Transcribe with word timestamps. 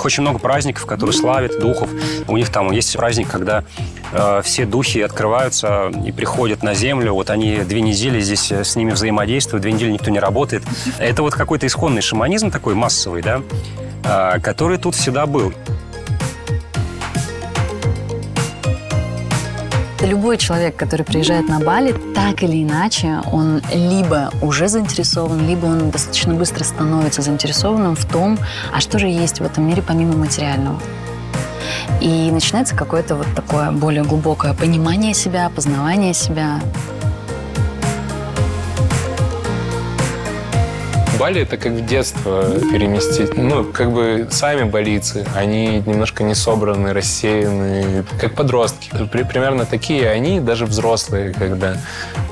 них 0.00 0.04
очень 0.06 0.22
много 0.22 0.38
праздников, 0.38 0.86
которые 0.86 1.14
славят 1.14 1.60
духов. 1.60 1.90
У 2.26 2.36
них 2.36 2.50
там 2.50 2.70
есть 2.70 2.96
праздник, 2.96 3.28
когда 3.28 3.64
э, 4.12 4.40
все 4.42 4.64
духи 4.64 5.00
открываются 5.00 5.92
и 6.06 6.12
приходят 6.12 6.62
на 6.62 6.74
землю. 6.74 7.12
Вот 7.12 7.30
они 7.30 7.58
две 7.58 7.82
недели 7.82 8.20
здесь 8.20 8.50
э, 8.50 8.64
с 8.64 8.76
ними 8.76 8.92
взаимодействуют, 8.92 9.62
две 9.62 9.72
недели 9.72 9.92
никто 9.92 10.10
не 10.10 10.18
работает. 10.18 10.62
Это 10.98 11.22
вот 11.22 11.34
какой-то 11.34 11.66
исконный 11.66 12.02
шаманизм 12.02 12.50
такой 12.50 12.74
массовый, 12.74 13.22
да, 13.22 13.42
э, 14.04 14.40
который 14.40 14.78
тут 14.78 14.94
всегда 14.94 15.26
был. 15.26 15.52
Любой 20.02 20.38
человек, 20.38 20.76
который 20.76 21.04
приезжает 21.04 21.46
на 21.46 21.60
Бали, 21.60 21.94
так 22.14 22.42
или 22.42 22.62
иначе, 22.62 23.20
он 23.30 23.60
либо 23.72 24.30
уже 24.40 24.66
заинтересован, 24.66 25.46
либо 25.46 25.66
он 25.66 25.90
достаточно 25.90 26.32
быстро 26.32 26.64
становится 26.64 27.20
заинтересованным 27.20 27.96
в 27.96 28.04
том, 28.06 28.38
а 28.72 28.80
что 28.80 28.98
же 28.98 29.08
есть 29.08 29.40
в 29.40 29.44
этом 29.44 29.68
мире 29.68 29.82
помимо 29.86 30.16
материального. 30.16 30.80
И 32.00 32.30
начинается 32.32 32.74
какое-то 32.74 33.16
вот 33.16 33.26
такое 33.36 33.70
более 33.72 34.02
глубокое 34.02 34.54
понимание 34.54 35.12
себя, 35.12 35.50
познавание 35.54 36.14
себя, 36.14 36.60
Бали 41.20 41.42
это 41.42 41.58
как 41.58 41.72
в 41.72 41.84
детство 41.84 42.44
переместить. 42.72 43.36
Ну, 43.36 43.62
как 43.62 43.92
бы 43.92 44.26
сами 44.30 44.62
балийцы, 44.62 45.26
они 45.36 45.82
немножко 45.84 46.24
не 46.24 46.34
собраны, 46.34 46.94
рассеяны, 46.94 48.06
как 48.18 48.34
подростки. 48.34 48.90
Примерно 49.30 49.66
такие 49.66 50.08
они, 50.08 50.40
даже 50.40 50.64
взрослые, 50.64 51.34
когда 51.34 51.76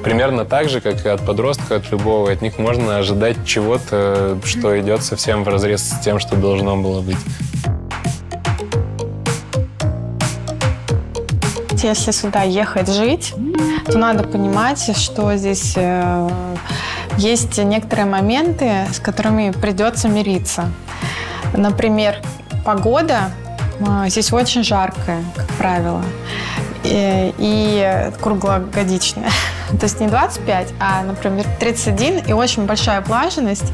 примерно 0.03 0.47
так 0.47 0.71
же, 0.71 0.81
как 0.81 1.05
и 1.05 1.09
от 1.11 1.21
подростка, 1.21 1.77
от 1.77 1.91
любого, 1.91 2.33
от 2.33 2.41
них 2.41 2.57
можно 2.57 2.97
ожидать 2.97 3.37
чего-то, 3.45 4.39
что 4.47 4.81
идет 4.81 5.05
совсем 5.05 5.45
в 5.45 5.49
разрез 5.49 5.83
с 5.83 6.01
тем, 6.03 6.19
что 6.19 6.37
должно 6.37 6.79
было 6.79 7.03
быть. 7.03 7.19
Если 11.83 12.11
сюда 12.11 12.43
ехать 12.45 12.89
жить, 12.91 13.35
то 13.85 13.99
надо 13.99 14.25
понимать, 14.25 14.97
что 14.97 15.37
здесь 15.37 15.75
э, 15.77 16.29
есть 17.19 17.59
некоторые 17.59 18.07
моменты, 18.07 18.87
с 18.93 19.01
которыми 19.01 19.51
придется 19.51 20.09
мириться. 20.09 20.71
Например, 21.53 22.17
погода 22.65 23.31
а, 23.87 24.09
здесь 24.09 24.33
очень 24.33 24.63
жаркая, 24.63 25.25
как 25.35 25.47
правило, 25.59 26.03
и, 26.85 27.35
и 27.39 28.11
круглогодичная. 28.21 29.31
То 29.71 29.85
есть 29.85 30.01
не 30.01 30.07
25, 30.07 30.75
а, 30.79 31.03
например, 31.03 31.45
31 31.59 32.25
и 32.27 32.33
очень 32.33 32.67
большая 32.67 33.01
влажность. 33.01 33.73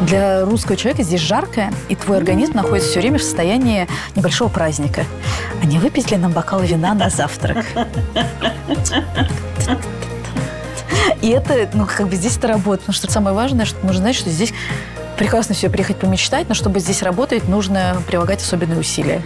Для 0.00 0.44
русского 0.44 0.76
человека 0.76 1.02
здесь 1.02 1.20
жарко, 1.20 1.70
и 1.88 1.96
твой 1.96 2.18
организм 2.18 2.54
находится 2.54 2.90
все 2.90 3.00
время 3.00 3.18
в 3.18 3.22
состоянии 3.22 3.88
небольшого 4.14 4.48
праздника. 4.48 5.04
А 5.62 5.66
не 5.66 5.78
выпить 5.78 6.10
ли 6.10 6.16
нам 6.16 6.32
бокал 6.32 6.60
вина 6.60 6.94
на 6.94 7.10
завтрак? 7.10 7.64
И 11.22 11.28
это, 11.30 11.68
ну, 11.72 11.86
как 11.86 12.08
бы 12.08 12.16
здесь 12.16 12.36
это 12.36 12.48
работает. 12.48 12.80
Потому 12.80 12.94
что 12.94 13.10
самое 13.10 13.34
важное, 13.34 13.64
что 13.64 13.84
нужно 13.84 14.02
знать, 14.02 14.16
что 14.16 14.30
здесь 14.30 14.52
прекрасно 15.16 15.54
все 15.54 15.70
приехать 15.70 15.96
помечтать, 15.96 16.48
но 16.48 16.54
чтобы 16.54 16.78
здесь 16.80 17.02
работать, 17.02 17.48
нужно 17.48 18.02
прилагать 18.06 18.42
особенные 18.42 18.78
усилия. 18.78 19.22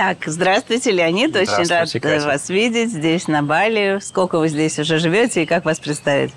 Итак, 0.00 0.18
здравствуйте, 0.26 0.92
Леонид. 0.92 1.34
Очень 1.34 1.66
рад 1.66 1.90
Катя. 1.90 2.24
вас 2.24 2.48
видеть 2.50 2.92
здесь, 2.92 3.26
на 3.26 3.42
Бали. 3.42 3.98
Сколько 4.00 4.38
вы 4.38 4.48
здесь 4.48 4.78
уже 4.78 5.00
живете 5.00 5.42
и 5.42 5.46
как 5.46 5.64
вас 5.64 5.80
представить? 5.80 6.30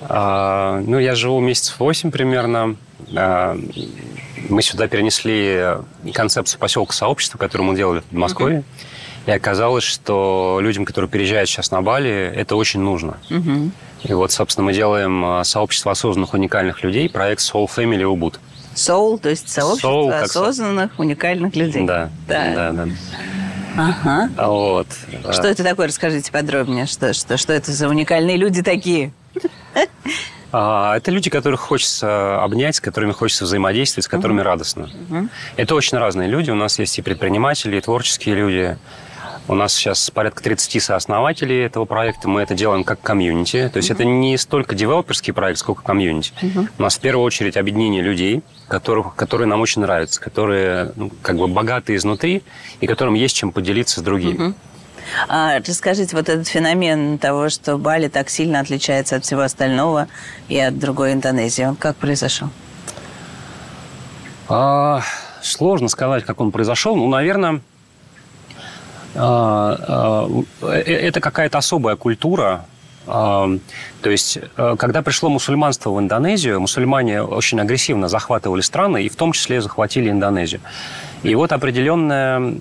А, 0.00 0.82
ну, 0.84 0.98
я 0.98 1.14
живу 1.14 1.38
месяцев 1.38 1.78
восемь 1.78 2.10
примерно. 2.10 2.74
А, 3.14 3.56
мы 4.48 4.60
сюда 4.60 4.88
перенесли 4.88 5.76
концепцию 6.12 6.58
поселка 6.58 6.94
сообщества, 6.94 7.38
которую 7.38 7.68
мы 7.68 7.76
делали 7.76 8.02
в 8.10 8.16
Москве. 8.16 8.56
Uh-huh. 8.56 8.64
И 9.26 9.30
оказалось, 9.30 9.84
что 9.84 10.58
людям, 10.60 10.84
которые 10.84 11.08
переезжают 11.08 11.48
сейчас 11.48 11.70
на 11.70 11.82
Бали, 11.82 12.10
это 12.34 12.56
очень 12.56 12.80
нужно. 12.80 13.18
Uh-huh. 13.30 13.70
И 14.02 14.12
вот, 14.14 14.32
собственно, 14.32 14.64
мы 14.64 14.72
делаем 14.72 15.24
а, 15.24 15.44
сообщество 15.44 15.92
осознанных 15.92 16.34
уникальных 16.34 16.82
людей, 16.82 17.08
проект 17.08 17.40
Soul 17.40 17.68
Family 17.68 18.02
Ubud. 18.02 18.40
Soul, 18.76 19.18
то 19.18 19.30
есть 19.30 19.48
сообщество 19.48 19.88
Soul, 19.88 20.12
осознанных, 20.12 20.90
как... 20.90 21.00
уникальных 21.00 21.56
людей. 21.56 21.86
Да, 21.86 22.10
да, 22.28 22.54
да. 22.54 22.72
да. 22.72 22.88
Ага. 23.76 24.30
Вот. 24.36 24.86
Что 25.32 25.48
это 25.48 25.62
такое? 25.62 25.88
Расскажите 25.88 26.32
подробнее. 26.32 26.86
Что, 26.86 27.12
что, 27.12 27.36
что 27.36 27.52
это 27.52 27.72
за 27.72 27.88
уникальные 27.88 28.36
люди 28.36 28.62
такие? 28.62 29.12
А, 30.52 30.96
это 30.96 31.10
люди, 31.10 31.28
которых 31.28 31.60
хочется 31.60 32.42
обнять, 32.42 32.76
с 32.76 32.80
которыми 32.80 33.12
хочется 33.12 33.44
взаимодействовать, 33.44 34.04
с 34.06 34.08
которыми 34.08 34.40
uh-huh. 34.40 34.44
радостно. 34.44 34.90
Uh-huh. 35.10 35.28
Это 35.56 35.74
очень 35.74 35.98
разные 35.98 36.28
люди. 36.28 36.50
У 36.50 36.54
нас 36.54 36.78
есть 36.78 36.98
и 36.98 37.02
предприниматели, 37.02 37.76
и 37.76 37.80
творческие 37.80 38.36
люди, 38.36 38.78
у 39.48 39.54
нас 39.54 39.72
сейчас 39.74 40.10
порядка 40.10 40.42
30 40.42 40.82
сооснователей 40.82 41.64
этого 41.64 41.84
проекта. 41.84 42.28
Мы 42.28 42.42
это 42.42 42.54
делаем 42.54 42.84
как 42.84 43.00
комьюнити. 43.00 43.68
То 43.72 43.78
есть 43.78 43.90
mm-hmm. 43.90 43.94
это 43.94 44.04
не 44.04 44.36
столько 44.38 44.74
девелоперский 44.74 45.32
проект, 45.32 45.58
сколько 45.58 45.82
комьюнити. 45.82 46.32
Mm-hmm. 46.40 46.68
У 46.78 46.82
нас 46.82 46.96
в 46.96 47.00
первую 47.00 47.24
очередь 47.24 47.56
объединение 47.56 48.02
людей, 48.02 48.42
которых, 48.68 49.14
которые 49.14 49.46
нам 49.46 49.60
очень 49.60 49.82
нравятся, 49.82 50.20
которые 50.20 50.92
ну, 50.96 51.10
как 51.22 51.36
бы 51.36 51.46
богаты 51.46 51.94
изнутри 51.94 52.42
и 52.80 52.86
которым 52.86 53.14
есть 53.14 53.36
чем 53.36 53.52
поделиться 53.52 54.00
с 54.00 54.02
другими. 54.02 54.48
Mm-hmm. 54.48 54.54
А 55.28 55.58
расскажите, 55.58 56.16
вот 56.16 56.28
этот 56.28 56.48
феномен 56.48 57.18
того, 57.18 57.48
что 57.48 57.78
Бали 57.78 58.08
так 58.08 58.28
сильно 58.28 58.58
отличается 58.58 59.16
от 59.16 59.24
всего 59.24 59.42
остального 59.42 60.08
и 60.48 60.58
от 60.58 60.78
другой 60.78 61.12
Индонезии, 61.12 61.62
он 61.62 61.76
как 61.76 61.96
произошел? 61.96 62.48
А, 64.48 65.02
сложно 65.42 65.88
сказать, 65.88 66.24
как 66.24 66.40
он 66.40 66.50
произошел. 66.50 66.96
Ну, 66.96 67.08
наверное, 67.08 67.60
это 69.16 71.20
какая-то 71.20 71.58
особая 71.58 71.96
культура, 71.96 72.66
а, 73.06 73.48
то 74.02 74.10
есть, 74.10 74.38
э, 74.56 74.76
когда 74.78 75.02
пришло 75.02 75.28
мусульманство 75.28 75.90
в 75.90 76.00
Индонезию, 76.00 76.60
мусульмане 76.60 77.22
очень 77.22 77.60
агрессивно 77.60 78.08
захватывали 78.08 78.60
страны, 78.60 79.04
и 79.04 79.08
в 79.08 79.16
том 79.16 79.32
числе 79.32 79.60
захватили 79.60 80.10
Индонезию. 80.10 80.60
И 81.22 81.34
вот 81.34 81.52
определенное 81.52 82.54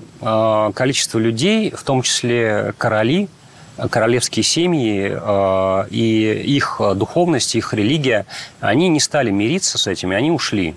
количество 0.73 1.19
людей, 1.19 1.71
в 1.71 1.83
том 1.83 2.01
числе 2.01 2.73
короли, 2.77 3.27
королевские 3.91 4.43
семьи 4.43 5.15
и 5.91 6.43
их 6.55 6.81
духовность, 6.95 7.55
их 7.55 7.73
религия, 7.73 8.25
они 8.61 8.89
не 8.89 8.99
стали 8.99 9.29
мириться 9.29 9.77
с 9.77 9.87
этим, 9.87 10.13
и 10.13 10.15
они 10.15 10.31
ушли. 10.31 10.73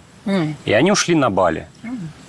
И 0.67 0.73
они 0.73 0.93
ушли 0.93 1.15
на 1.15 1.31
Бали. 1.31 1.67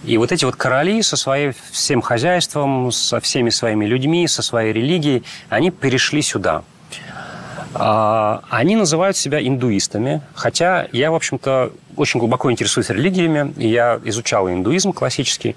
И 0.05 0.17
вот 0.17 0.31
эти 0.31 0.45
вот 0.45 0.55
короли 0.55 1.01
со 1.01 1.17
своим 1.17 1.53
всем 1.71 2.01
хозяйством, 2.01 2.91
со 2.91 3.19
всеми 3.19 3.49
своими 3.49 3.85
людьми, 3.85 4.27
со 4.27 4.41
своей 4.41 4.73
религией, 4.73 5.23
они 5.49 5.71
перешли 5.71 6.21
сюда. 6.21 6.63
А, 7.73 8.41
они 8.49 8.75
называют 8.75 9.17
себя 9.17 9.45
индуистами, 9.45 10.21
хотя 10.33 10.87
я, 10.91 11.11
в 11.11 11.15
общем-то, 11.15 11.71
очень 11.97 12.19
глубоко 12.19 12.51
интересуюсь 12.51 12.89
религиями, 12.89 13.53
и 13.57 13.67
я 13.67 13.99
изучал 14.05 14.49
индуизм 14.49 14.93
классический. 14.93 15.55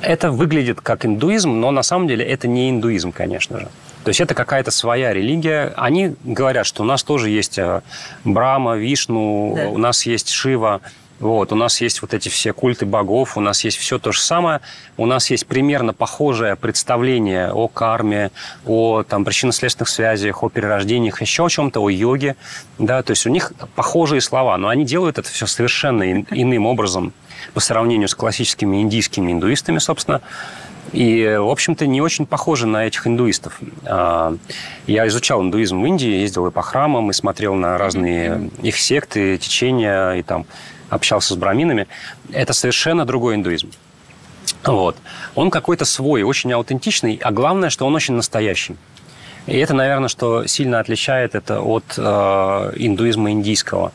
Это 0.00 0.30
выглядит 0.30 0.80
как 0.80 1.04
индуизм, 1.04 1.58
но 1.58 1.70
на 1.72 1.82
самом 1.82 2.06
деле 2.06 2.24
это 2.24 2.46
не 2.46 2.70
индуизм, 2.70 3.10
конечно 3.10 3.58
же. 3.58 3.68
То 4.04 4.10
есть 4.10 4.20
это 4.20 4.34
какая-то 4.34 4.70
своя 4.70 5.12
религия. 5.12 5.72
Они 5.76 6.14
говорят, 6.22 6.66
что 6.66 6.82
у 6.82 6.86
нас 6.86 7.02
тоже 7.02 7.30
есть 7.30 7.58
э, 7.58 7.82
Брама, 8.24 8.76
Вишну, 8.76 9.54
да. 9.56 9.68
у 9.68 9.78
нас 9.78 10.06
есть 10.06 10.30
Шива. 10.30 10.80
Вот, 11.20 11.52
у 11.52 11.56
нас 11.56 11.80
есть 11.80 12.00
вот 12.00 12.14
эти 12.14 12.28
все 12.28 12.52
культы 12.52 12.86
богов, 12.86 13.36
у 13.36 13.40
нас 13.40 13.64
есть 13.64 13.76
все 13.76 13.98
то 13.98 14.12
же 14.12 14.20
самое, 14.20 14.60
у 14.96 15.04
нас 15.04 15.30
есть 15.30 15.46
примерно 15.46 15.92
похожее 15.92 16.54
представление 16.54 17.52
о 17.52 17.66
карме, 17.66 18.30
о 18.64 19.02
там, 19.02 19.24
причинно-следственных 19.24 19.88
связях, 19.88 20.44
о 20.44 20.48
перерождениях, 20.48 21.20
еще 21.20 21.46
о 21.46 21.48
чем-то, 21.48 21.80
о 21.80 21.90
йоге, 21.90 22.36
да, 22.78 23.02
то 23.02 23.10
есть 23.10 23.26
у 23.26 23.30
них 23.30 23.52
похожие 23.74 24.20
слова, 24.20 24.56
но 24.58 24.68
они 24.68 24.84
делают 24.84 25.18
это 25.18 25.28
все 25.28 25.46
совершенно 25.46 26.22
иным 26.22 26.66
образом 26.66 27.12
по 27.52 27.60
сравнению 27.60 28.08
с 28.08 28.14
классическими 28.14 28.80
индийскими 28.80 29.32
индуистами, 29.32 29.78
собственно, 29.78 30.20
и, 30.92 31.36
в 31.38 31.48
общем-то, 31.50 31.86
не 31.86 32.00
очень 32.00 32.26
похожи 32.26 32.66
на 32.66 32.86
этих 32.86 33.06
индуистов. 33.06 33.60
А, 33.84 34.34
я 34.86 35.06
изучал 35.08 35.42
индуизм 35.42 35.82
в 35.82 35.86
Индии, 35.86 36.08
ездил 36.08 36.46
и 36.46 36.50
по 36.50 36.62
храмам, 36.62 37.10
и 37.10 37.12
смотрел 37.12 37.54
на 37.54 37.76
разные 37.76 38.50
их 38.62 38.78
секты, 38.78 39.36
течения, 39.36 40.12
и 40.12 40.22
там 40.22 40.46
общался 40.88 41.34
с 41.34 41.36
браминами, 41.36 41.86
это 42.32 42.52
совершенно 42.52 43.04
другой 43.04 43.34
индуизм. 43.34 43.70
Вот. 44.64 44.96
Он 45.34 45.50
какой-то 45.50 45.84
свой, 45.84 46.22
очень 46.22 46.52
аутентичный, 46.52 47.20
а 47.22 47.30
главное, 47.30 47.70
что 47.70 47.86
он 47.86 47.94
очень 47.94 48.14
настоящий. 48.14 48.76
И 49.46 49.56
это, 49.56 49.72
наверное, 49.72 50.08
что 50.08 50.46
сильно 50.46 50.78
отличает 50.78 51.34
это 51.34 51.62
от 51.62 51.94
э, 51.96 52.02
индуизма 52.76 53.30
индийского. 53.30 53.92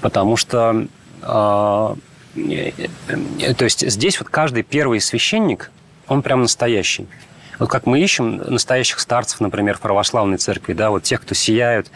Потому 0.00 0.36
что 0.36 0.86
э, 1.22 1.94
э, 2.36 3.54
то 3.54 3.64
есть 3.64 3.90
здесь 3.90 4.20
вот 4.20 4.28
каждый 4.28 4.62
первый 4.62 5.00
священник, 5.00 5.72
он 6.06 6.22
прям 6.22 6.42
настоящий. 6.42 7.08
Вот 7.58 7.68
как 7.70 7.86
мы 7.86 8.00
ищем 8.00 8.36
настоящих 8.36 9.00
старцев, 9.00 9.40
например, 9.40 9.76
в 9.78 9.80
православной 9.80 10.38
церкви, 10.38 10.74
да, 10.74 10.90
вот 10.90 11.02
тех, 11.02 11.22
кто 11.22 11.34
сияют, 11.34 11.90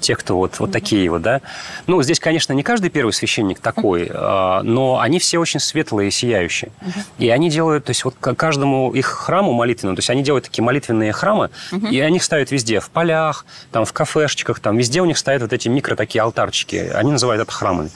тех, 0.00 0.18
кто 0.18 0.36
вот, 0.36 0.58
вот 0.58 0.72
такие 0.72 1.08
вот, 1.10 1.22
да. 1.22 1.40
Ну, 1.86 2.02
здесь, 2.02 2.20
конечно, 2.20 2.52
не 2.52 2.62
каждый 2.62 2.90
первый 2.90 3.12
священник 3.12 3.60
такой, 3.60 4.10
а, 4.12 4.62
но 4.62 5.00
они 5.00 5.18
все 5.18 5.38
очень 5.38 5.60
светлые 5.60 6.08
и 6.08 6.10
сияющие. 6.10 6.70
И 7.18 7.28
они 7.28 7.50
делают, 7.50 7.84
то 7.84 7.90
есть 7.90 8.04
вот 8.04 8.14
каждому 8.18 8.92
их 8.92 9.06
храму 9.06 9.52
молитвенному, 9.52 9.96
то 9.96 10.00
есть 10.00 10.10
они 10.10 10.22
делают 10.22 10.44
такие 10.44 10.64
молитвенные 10.64 11.12
храмы, 11.12 11.50
и 11.90 12.00
они 12.00 12.16
их 12.16 12.22
ставят 12.22 12.50
везде, 12.50 12.80
в 12.80 12.90
полях, 12.90 13.44
там, 13.70 13.84
в 13.84 13.92
кафешечках, 13.92 14.60
там, 14.60 14.76
везде 14.76 15.00
у 15.00 15.04
них 15.04 15.18
стоят 15.18 15.42
вот 15.42 15.52
эти 15.52 15.68
микро 15.68 15.96
такие 15.96 16.22
алтарчики. 16.22 16.76
Они 16.94 17.12
называют 17.12 17.42
это 17.42 17.52
храмами. 17.52 17.90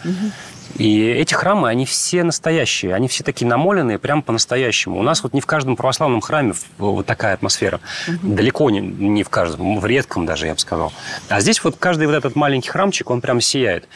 И 0.76 1.06
эти 1.06 1.34
храмы, 1.34 1.68
они 1.68 1.86
все 1.86 2.22
настоящие, 2.22 2.94
они 2.94 3.08
все 3.08 3.24
такие 3.24 3.46
намоленные 3.46 3.98
прямо 3.98 4.22
по-настоящему. 4.22 4.98
У 4.98 5.02
нас 5.02 5.22
вот 5.22 5.32
не 5.32 5.40
в 5.40 5.46
каждом 5.46 5.76
православном 5.76 6.20
храме 6.20 6.52
вот 6.76 7.06
такая 7.06 7.34
атмосфера. 7.34 7.80
Угу. 8.06 8.34
Далеко 8.34 8.70
не, 8.70 8.80
не 8.80 9.22
в 9.22 9.28
каждом, 9.28 9.80
в 9.80 9.86
редком 9.86 10.26
даже, 10.26 10.46
я 10.46 10.54
бы 10.54 10.60
сказал. 10.60 10.92
А 11.28 11.40
здесь 11.40 11.64
вот 11.64 11.76
каждый 11.88 12.06
вот 12.06 12.16
этот 12.16 12.36
маленький 12.36 12.68
храмчик, 12.68 13.08
он 13.08 13.22
прям 13.22 13.40
сияет. 13.40 13.88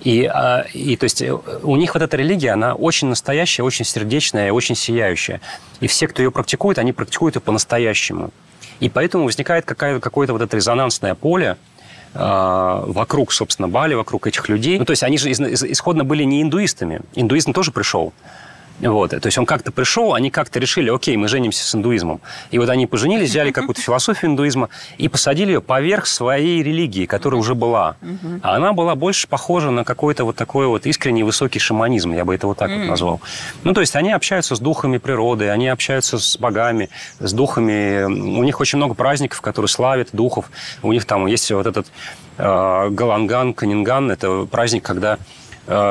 И, 0.00 0.24
а, 0.24 0.64
и 0.72 0.96
то 0.96 1.04
есть 1.04 1.22
у 1.62 1.76
них 1.76 1.92
вот 1.92 2.02
эта 2.02 2.16
религия, 2.16 2.52
она 2.52 2.74
очень 2.74 3.08
настоящая, 3.08 3.62
очень 3.62 3.84
сердечная, 3.84 4.52
очень 4.52 4.74
сияющая. 4.74 5.42
И 5.80 5.86
все, 5.86 6.08
кто 6.08 6.22
ее 6.22 6.30
практикует, 6.30 6.78
они 6.78 6.94
практикуют 6.94 7.36
ее 7.36 7.42
по-настоящему. 7.42 8.30
И 8.80 8.88
поэтому 8.88 9.24
возникает 9.24 9.66
какое-то 9.66 10.32
вот 10.32 10.40
это 10.40 10.56
резонансное 10.56 11.14
поле, 11.14 11.58
а, 12.14 12.82
вокруг, 12.86 13.32
собственно, 13.32 13.68
Бали, 13.68 13.92
вокруг 13.92 14.26
этих 14.26 14.48
людей. 14.48 14.78
Ну, 14.78 14.86
то 14.86 14.92
есть 14.92 15.02
они 15.02 15.18
же 15.18 15.30
исходно 15.30 16.04
были 16.04 16.24
не 16.24 16.40
индуистами. 16.40 17.02
Индуизм 17.14 17.52
тоже 17.52 17.70
пришел. 17.70 18.14
Вот. 18.80 19.10
То 19.10 19.26
есть 19.26 19.38
он 19.38 19.46
как-то 19.46 19.72
пришел, 19.72 20.14
они 20.14 20.30
как-то 20.30 20.58
решили, 20.58 20.90
окей, 20.90 21.16
мы 21.16 21.28
женимся 21.28 21.64
с 21.64 21.74
индуизмом. 21.74 22.20
И 22.50 22.58
вот 22.58 22.68
они 22.68 22.86
поженились, 22.86 23.30
взяли 23.30 23.50
какую-то 23.50 23.80
философию 23.80 24.30
индуизма 24.30 24.68
и 24.98 25.08
посадили 25.08 25.52
ее 25.52 25.60
поверх 25.60 26.06
своей 26.06 26.62
религии, 26.62 27.06
которая 27.06 27.40
уже 27.40 27.54
была. 27.54 27.96
А 28.42 28.56
она 28.56 28.72
была 28.72 28.94
больше 28.94 29.28
похожа 29.28 29.70
на 29.70 29.84
какой-то 29.84 30.24
вот 30.24 30.36
такой 30.36 30.66
вот 30.66 30.86
искренний 30.86 31.22
высокий 31.22 31.58
шаманизм, 31.58 32.12
я 32.12 32.24
бы 32.24 32.34
это 32.34 32.46
вот 32.46 32.58
так 32.58 32.70
вот 32.70 32.86
назвал. 32.86 33.20
Ну, 33.64 33.72
то 33.72 33.80
есть 33.80 33.96
они 33.96 34.12
общаются 34.12 34.54
с 34.54 34.60
духами 34.60 34.98
природы, 34.98 35.48
они 35.48 35.68
общаются 35.68 36.18
с 36.18 36.36
богами, 36.38 36.90
с 37.18 37.32
духами. 37.32 38.04
У 38.04 38.42
них 38.42 38.60
очень 38.60 38.76
много 38.76 38.94
праздников, 38.94 39.40
которые 39.40 39.68
славят 39.68 40.08
духов. 40.12 40.50
У 40.82 40.92
них 40.92 41.04
там 41.04 41.26
есть 41.26 41.50
вот 41.50 41.66
этот 41.66 41.86
э, 42.38 42.88
Галанган, 42.90 43.54
Канинган, 43.54 44.10
это 44.10 44.46
праздник, 44.50 44.82
когда 44.82 45.18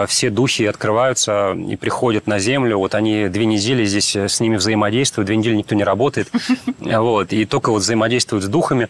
все 0.07 0.29
духи 0.29 0.63
открываются 0.63 1.53
и 1.53 1.75
приходят 1.75 2.27
на 2.27 2.39
Землю. 2.39 2.77
Вот 2.77 2.95
они 2.95 3.27
две 3.27 3.45
недели 3.45 3.85
здесь 3.85 4.15
э, 4.15 4.29
с 4.29 4.39
ними 4.39 4.55
взаимодействуют, 4.55 5.27
две 5.27 5.35
недели 5.35 5.55
никто 5.55 5.75
не 5.75 5.83
работает. 5.83 6.29
Вот, 6.79 7.33
и 7.33 7.45
только 7.45 7.71
вот 7.71 7.81
взаимодействуют 7.81 8.43
с 8.43 8.47
духами. 8.47 8.89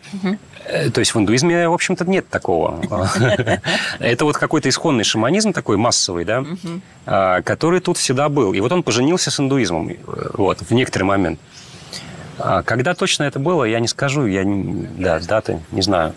Э, 0.65 0.89
то 0.89 0.99
есть 0.99 1.15
в 1.15 1.19
индуизме, 1.19 1.67
в 1.67 1.73
общем-то, 1.73 2.05
нет 2.05 2.27
такого. 2.29 2.79
Это 3.99 4.25
вот 4.25 4.37
какой-то 4.37 4.69
исходный 4.69 5.03
шаманизм 5.03 5.53
такой 5.53 5.77
массовый, 5.77 6.25
да, 6.25 6.43
а, 7.05 7.41
который 7.41 7.79
тут 7.79 7.97
всегда 7.97 8.29
был. 8.29 8.53
И 8.53 8.59
вот 8.59 8.71
он 8.71 8.83
поженился 8.83 9.31
с 9.31 9.39
индуизмом 9.39 9.91
вот, 10.33 10.59
в 10.61 10.71
некоторый 10.71 11.03
момент. 11.03 11.39
А 12.37 12.63
когда 12.63 12.93
точно 12.93 13.23
это 13.23 13.39
было, 13.39 13.63
я 13.63 13.79
не 13.79 13.87
скажу, 13.87 14.25
я 14.25 14.43
да, 14.45 15.19
даты 15.19 15.61
не 15.71 15.81
знаю. 15.81 16.13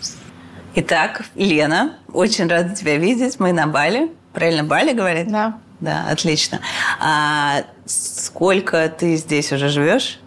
Итак, 0.75 1.23
Лена, 1.35 1.95
очень 2.13 2.47
рада 2.47 2.75
тебя 2.75 2.97
видеть. 2.97 3.39
Мы 3.39 3.53
на 3.53 3.67
Бали. 3.67 4.09
Правильно 4.33 4.63
Бали 4.63 4.93
говорит? 4.93 5.31
Да. 5.31 5.59
Да, 5.79 6.07
отлично. 6.09 6.59
А 6.99 7.63
сколько 7.85 8.89
ты 8.89 9.15
здесь 9.15 9.51
уже 9.51 9.69
живешь? 9.69 10.19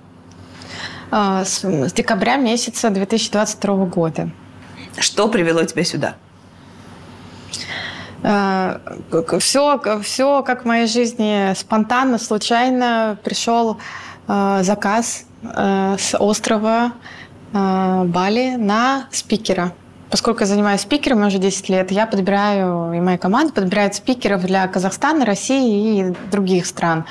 А, 1.11 1.45
с, 1.45 1.63
с 1.63 1.93
декабря 1.93 2.37
месяца 2.37 2.89
2022 2.89 3.85
года. 3.87 4.31
Что 4.99 5.29
привело 5.29 5.63
тебя 5.65 5.85
сюда? 5.85 6.15
Все, 9.41 9.81
а, 9.85 10.01
все 10.01 10.43
как 10.43 10.63
в 10.63 10.65
моей 10.65 10.87
жизни 10.87 11.53
спонтанно, 11.55 12.19
случайно 12.19 13.19
пришел 13.23 13.79
а, 14.27 14.63
заказ 14.63 15.27
с 15.43 16.17
острова 16.19 16.93
Бали 17.53 18.55
на 18.57 19.09
спикера. 19.11 19.73
Поскольку 20.13 20.41
я 20.41 20.47
занимаюсь 20.47 20.83
спикером 20.83 21.27
уже 21.27 21.39
10 21.39 21.71
лет, 21.71 21.91
я 21.91 22.05
подбираю, 22.07 22.93
и 22.93 23.01
моя 23.01 23.17
команда 23.17 23.55
подбирает 23.55 23.95
спикеров 23.95 24.45
для 24.45 24.69
Казахстана, 24.69 25.25
России 25.25 26.01
и 26.11 26.15
других 26.31 26.67
стран. 26.67 27.07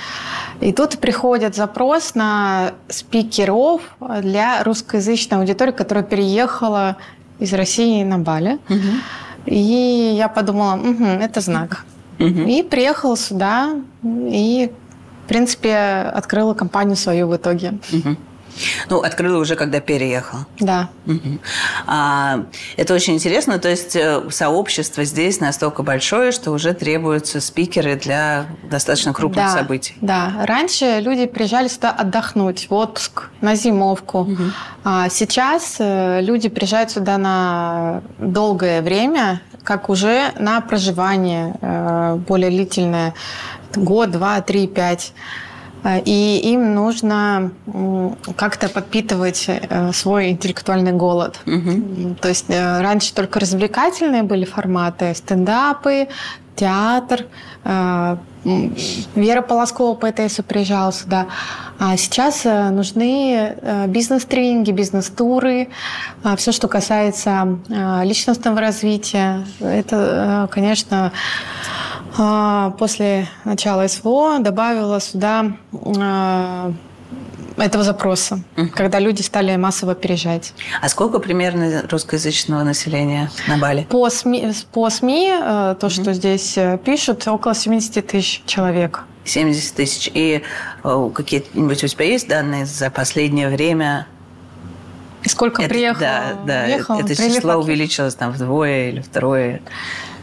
И 0.59 0.71
тут 0.71 0.99
приходит 0.99 1.55
запрос 1.55 2.13
на 2.13 2.73
спикеров 2.89 3.81
для 4.21 4.63
русскоязычной 4.63 5.39
аудитории, 5.39 5.71
которая 5.71 6.03
переехала 6.03 6.97
из 7.39 7.51
России 7.53 8.03
на 8.03 8.19
Бали. 8.19 8.59
Угу. 8.69 9.47
И 9.47 10.13
я 10.15 10.27
подумала, 10.27 10.75
угу, 10.75 11.03
это 11.03 11.41
знак. 11.41 11.85
Угу. 12.19 12.27
И 12.27 12.61
приехала 12.61 13.17
сюда, 13.17 13.77
и, 14.03 14.71
в 15.25 15.27
принципе, 15.27 15.75
открыла 16.13 16.53
компанию 16.53 16.95
свою 16.95 17.29
в 17.29 17.35
итоге. 17.35 17.79
Угу. 17.91 18.15
Ну, 18.89 18.99
открыла 18.99 19.37
уже, 19.37 19.55
когда 19.55 19.79
переехал. 19.79 20.39
Да. 20.59 20.89
Угу. 21.05 21.39
А, 21.87 22.45
это 22.77 22.93
очень 22.93 23.15
интересно. 23.15 23.59
То 23.59 23.69
есть 23.69 23.95
э, 23.95 24.21
сообщество 24.29 25.03
здесь 25.03 25.39
настолько 25.39 25.83
большое, 25.83 26.31
что 26.31 26.51
уже 26.51 26.73
требуются 26.73 27.41
спикеры 27.41 27.95
для 27.95 28.45
достаточно 28.69 29.13
крупных 29.13 29.45
да, 29.45 29.51
событий. 29.51 29.95
Да. 30.01 30.33
Раньше 30.45 30.99
люди 31.01 31.25
приезжали 31.25 31.67
сюда 31.67 31.91
отдохнуть, 31.91 32.67
в 32.69 32.73
отпуск, 32.73 33.29
на 33.41 33.55
зимовку. 33.55 34.19
Угу. 34.19 34.43
А 34.83 35.09
сейчас 35.09 35.77
э, 35.79 36.21
люди 36.21 36.49
приезжают 36.49 36.91
сюда 36.91 37.17
на 37.17 38.01
долгое 38.17 38.81
время, 38.81 39.41
как 39.63 39.89
уже 39.89 40.31
на 40.39 40.61
проживание 40.61 41.55
э, 41.61 42.15
более 42.27 42.49
длительное. 42.49 43.13
Год, 43.75 44.11
два, 44.11 44.41
три, 44.41 44.67
пять. 44.67 45.13
Э, 45.83 45.99
и 46.03 46.39
им 46.53 46.75
нужно 46.75 47.51
как-то 48.35 48.69
подпитывать 48.69 49.45
э, 49.47 49.91
свой 49.93 50.29
интеллектуальный 50.29 50.91
голод. 50.91 51.39
Угу. 51.45 52.15
То 52.21 52.29
есть 52.29 52.45
э, 52.49 52.81
раньше 52.81 53.13
только 53.13 53.39
развлекательные 53.39 54.23
были 54.23 54.45
форматы, 54.45 55.13
стендапы, 55.15 56.07
театр. 56.55 57.25
Вера 58.43 59.41
Полоскова, 59.43 59.93
поэтесса, 59.93 60.41
приезжала 60.41 60.91
сюда. 60.91 61.27
А 61.79 61.95
сейчас 61.95 62.43
нужны 62.43 63.55
бизнес-тренинги, 63.87 64.71
бизнес-туры, 64.71 65.69
все, 66.37 66.51
что 66.51 66.67
касается 66.67 67.59
личностного 68.03 68.59
развития. 68.59 69.45
Это, 69.59 70.49
конечно, 70.51 71.11
после 72.77 73.27
начала 73.45 73.87
СВО 73.87 74.39
добавила 74.39 74.99
сюда 74.99 75.53
а, 75.97 76.73
этого 77.57 77.83
запроса, 77.83 78.41
uh 78.55 78.67
когда 78.67 78.99
люди 78.99 79.21
стали 79.21 79.55
массово 79.55 79.95
переезжать. 79.95 80.53
А 80.81 80.89
сколько 80.89 81.19
примерно 81.19 81.83
русскоязычного 81.89 82.63
населения 82.63 83.29
на 83.47 83.57
Бали? 83.57 83.85
По 83.89 84.09
СМИ, 84.09 84.51
по 84.71 84.89
СМИ 84.89 85.29
э, 85.31 85.75
то, 85.79 85.87
uh 85.87 85.89
что 85.89 86.13
здесь 86.13 86.57
э, 86.57 86.79
пишут, 86.83 87.27
около 87.27 87.53
70 87.53 88.05
тысяч 88.07 88.43
человек. 88.45 89.03
70 89.25 89.75
тысяч. 89.75 90.09
И 90.13 90.43
э, 90.83 91.09
какие-нибудь 91.13 91.83
у 91.83 91.87
тебя 91.87 92.05
есть 92.05 92.27
данные 92.27 92.65
за 92.65 92.89
последнее 92.89 93.49
время? 93.49 94.07
И 95.23 95.29
сколько 95.29 95.61
это, 95.61 95.69
приехало? 95.69 95.99
Да, 95.99 96.33
да. 96.45 96.63
Приехал, 96.63 96.99
это 96.99 97.15
число 97.15 97.55
увеличилось 97.55 98.15
там 98.15 98.31
вдвое 98.31 98.89
или 98.89 99.01
втрое. 99.01 99.61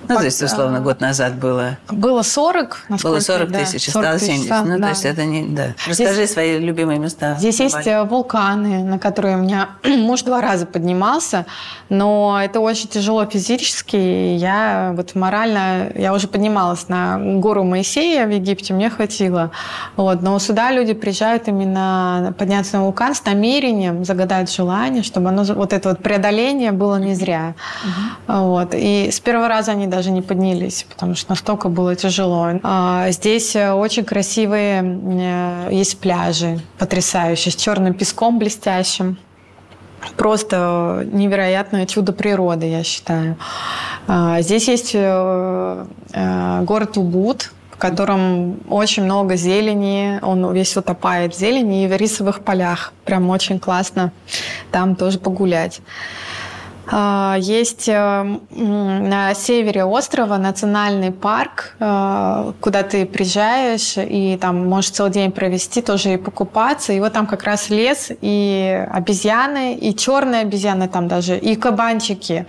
Ну, 0.08 0.16
то 0.16 0.24
есть, 0.24 0.42
условно, 0.42 0.80
год 0.80 1.00
назад 1.00 1.34
было... 1.34 1.76
Было 1.90 2.22
40, 2.22 2.86
Было 3.02 3.20
40 3.20 3.50
да, 3.50 3.58
тысяч, 3.58 3.90
40 3.90 4.04
стало 4.04 4.18
70. 4.18 4.48
Тысяч, 4.48 4.64
ну, 4.64 4.78
да. 4.78 4.82
то 4.82 4.88
есть, 4.88 5.04
это 5.04 5.24
не... 5.24 5.46
Да. 5.48 5.74
Расскажи 5.86 6.14
здесь, 6.14 6.32
свои 6.32 6.58
любимые 6.58 6.98
места. 6.98 7.36
Здесь 7.38 7.60
есть. 7.60 7.86
Э, 7.86 8.04
вулканы, 8.04 8.84
на 8.84 8.98
которые 8.98 9.36
у 9.36 9.40
меня 9.40 9.70
муж 9.84 10.22
два 10.22 10.40
раза 10.40 10.66
поднимался, 10.66 11.46
но 11.88 12.40
это 12.42 12.60
очень 12.60 12.88
тяжело 12.88 13.26
физически. 13.26 13.96
Я 13.96 14.92
вот 14.96 15.14
морально... 15.14 15.90
Я 15.94 16.14
уже 16.14 16.26
поднималась 16.28 16.88
на 16.88 17.18
гору 17.18 17.64
Моисея 17.64 18.26
в 18.26 18.30
Египте, 18.30 18.72
мне 18.72 18.90
хватило. 18.90 19.50
Вот. 19.96 20.22
Но 20.22 20.38
сюда 20.38 20.70
люди 20.70 20.94
приезжают 20.94 21.48
именно 21.48 22.34
подняться 22.38 22.76
на 22.76 22.84
вулкан 22.84 23.14
с 23.14 23.24
намерением, 23.24 24.04
загадают 24.04 24.50
желание, 24.50 25.02
чтобы 25.02 25.28
оно, 25.28 25.44
вот 25.44 25.72
это 25.72 25.90
вот 25.90 26.02
преодоление 26.02 26.72
было 26.72 26.96
не 26.96 27.14
зря. 27.14 27.54
Угу. 27.84 28.38
Вот. 28.38 28.68
И 28.74 29.10
с 29.10 29.20
первого 29.20 29.48
раза 29.48 29.72
они 29.72 29.86
даже 29.98 30.12
не 30.12 30.22
поднялись, 30.22 30.86
потому 30.88 31.16
что 31.16 31.30
настолько 31.30 31.68
было 31.68 31.96
тяжело. 31.96 32.50
А, 32.62 33.10
здесь 33.10 33.56
очень 33.56 34.04
красивые 34.04 34.80
э, 34.84 35.68
есть 35.72 35.98
пляжи, 35.98 36.60
потрясающие, 36.78 37.50
с 37.50 37.56
черным 37.56 37.94
песком 37.94 38.38
блестящим. 38.38 39.16
Просто 40.16 41.04
невероятное 41.12 41.84
чудо 41.86 42.12
природы, 42.12 42.66
я 42.66 42.84
считаю. 42.84 43.36
А, 44.06 44.40
здесь 44.40 44.68
есть 44.68 44.92
э, 44.94 45.84
э, 46.12 46.62
город 46.62 46.96
Убуд, 46.96 47.50
в 47.72 47.76
котором 47.76 48.60
очень 48.70 49.02
много 49.02 49.34
зелени, 49.34 50.20
он 50.22 50.52
весь 50.52 50.76
утопает 50.76 51.34
в 51.34 51.38
зелени 51.38 51.84
и 51.84 51.88
в 51.88 51.96
рисовых 51.96 52.44
полях. 52.44 52.92
Прям 53.04 53.28
очень 53.30 53.58
классно 53.58 54.12
там 54.70 54.94
тоже 54.94 55.18
погулять. 55.18 55.80
А, 56.90 57.36
есть 57.38 57.88
э, 57.88 58.38
на 58.50 59.34
севере 59.34 59.84
острова 59.84 60.38
национальный 60.38 61.12
парк, 61.12 61.74
э, 61.80 62.52
куда 62.60 62.82
ты 62.82 63.04
приезжаешь 63.04 63.94
и 63.98 64.38
там 64.40 64.66
можешь 64.66 64.90
целый 64.90 65.12
день 65.12 65.30
провести, 65.30 65.82
тоже 65.82 66.14
и 66.14 66.16
покупаться. 66.16 66.92
И 66.92 67.00
вот 67.00 67.12
там 67.12 67.26
как 67.26 67.44
раз 67.44 67.68
лес, 67.68 68.10
и 68.22 68.86
обезьяны, 68.90 69.74
и 69.74 69.94
черные 69.94 70.42
обезьяны 70.42 70.88
там 70.88 71.08
даже, 71.08 71.36
и 71.36 71.56
кабанчики, 71.56 72.46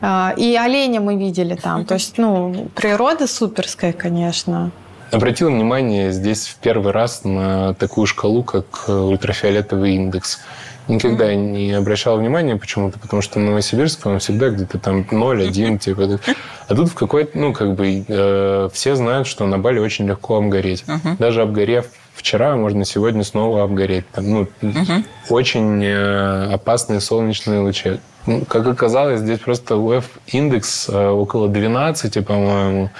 э, 0.00 0.28
и 0.38 0.56
оленя 0.56 1.00
мы 1.00 1.16
видели 1.16 1.54
там. 1.54 1.84
То 1.84 1.94
есть, 1.94 2.16
ну, 2.16 2.68
природа 2.74 3.26
суперская, 3.26 3.92
конечно. 3.92 4.70
Обратил 5.10 5.50
внимание 5.50 6.10
здесь 6.12 6.46
в 6.46 6.56
первый 6.56 6.92
раз 6.92 7.24
на 7.24 7.74
такую 7.74 8.06
шкалу, 8.06 8.42
как 8.42 8.88
ультрафиолетовый 8.88 9.96
индекс 9.96 10.40
никогда 10.88 11.32
mm-hmm. 11.32 11.36
не 11.36 11.72
обращал 11.72 12.18
внимания 12.18 12.56
почему-то, 12.56 12.98
потому 12.98 13.22
что 13.22 13.38
Новосибирск, 13.38 14.06
он 14.06 14.18
всегда 14.18 14.50
где-то 14.50 14.78
там 14.78 15.02
0-1, 15.02 15.78
типа. 15.78 16.20
А 16.68 16.74
тут 16.74 16.88
в 16.88 16.94
какой-то, 16.94 17.38
ну, 17.38 17.52
как 17.52 17.74
бы, 17.74 18.04
э, 18.06 18.68
все 18.72 18.94
знают, 18.94 19.26
что 19.26 19.46
на 19.46 19.58
Бали 19.58 19.78
очень 19.78 20.06
легко 20.06 20.36
обгореть. 20.36 20.84
Mm-hmm. 20.86 21.16
Даже 21.18 21.42
обгорев 21.42 21.86
вчера, 22.14 22.56
можно 22.56 22.84
сегодня 22.84 23.24
снова 23.24 23.62
обгореть. 23.64 24.04
Там, 24.12 24.30
ну, 24.30 24.48
mm-hmm. 24.60 25.04
очень 25.28 25.84
э, 25.84 26.52
опасные 26.52 27.00
солнечные 27.00 27.60
лучи. 27.60 27.98
Ну, 28.26 28.44
как 28.44 28.66
оказалось, 28.66 29.20
здесь 29.20 29.40
просто 29.40 29.76
УФ-индекс 29.76 30.88
э, 30.88 31.08
около 31.08 31.48
12, 31.48 32.24
по-моему. 32.24 32.90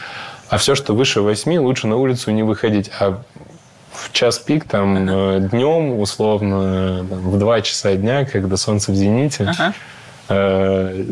А 0.49 0.59
все, 0.59 0.75
что 0.75 0.95
выше 0.95 1.23
8, 1.23 1.59
лучше 1.61 1.87
на 1.87 1.97
улицу 1.97 2.31
не 2.31 2.43
выходить. 2.43 2.91
А 2.99 3.23
в 4.02 4.12
час 4.12 4.38
пик, 4.38 4.64
там, 4.64 4.97
ага. 4.97 5.37
Э, 5.37 5.40
днем, 5.40 5.99
условно, 5.99 7.06
там, 7.09 7.18
в 7.21 7.38
2 7.38 7.61
часа 7.62 7.94
дня, 7.94 8.25
когда 8.25 8.56
солнце 8.56 8.92
в 8.92 8.94
зените, 8.94 9.44
ага. 9.44 9.75
э, 10.28 11.04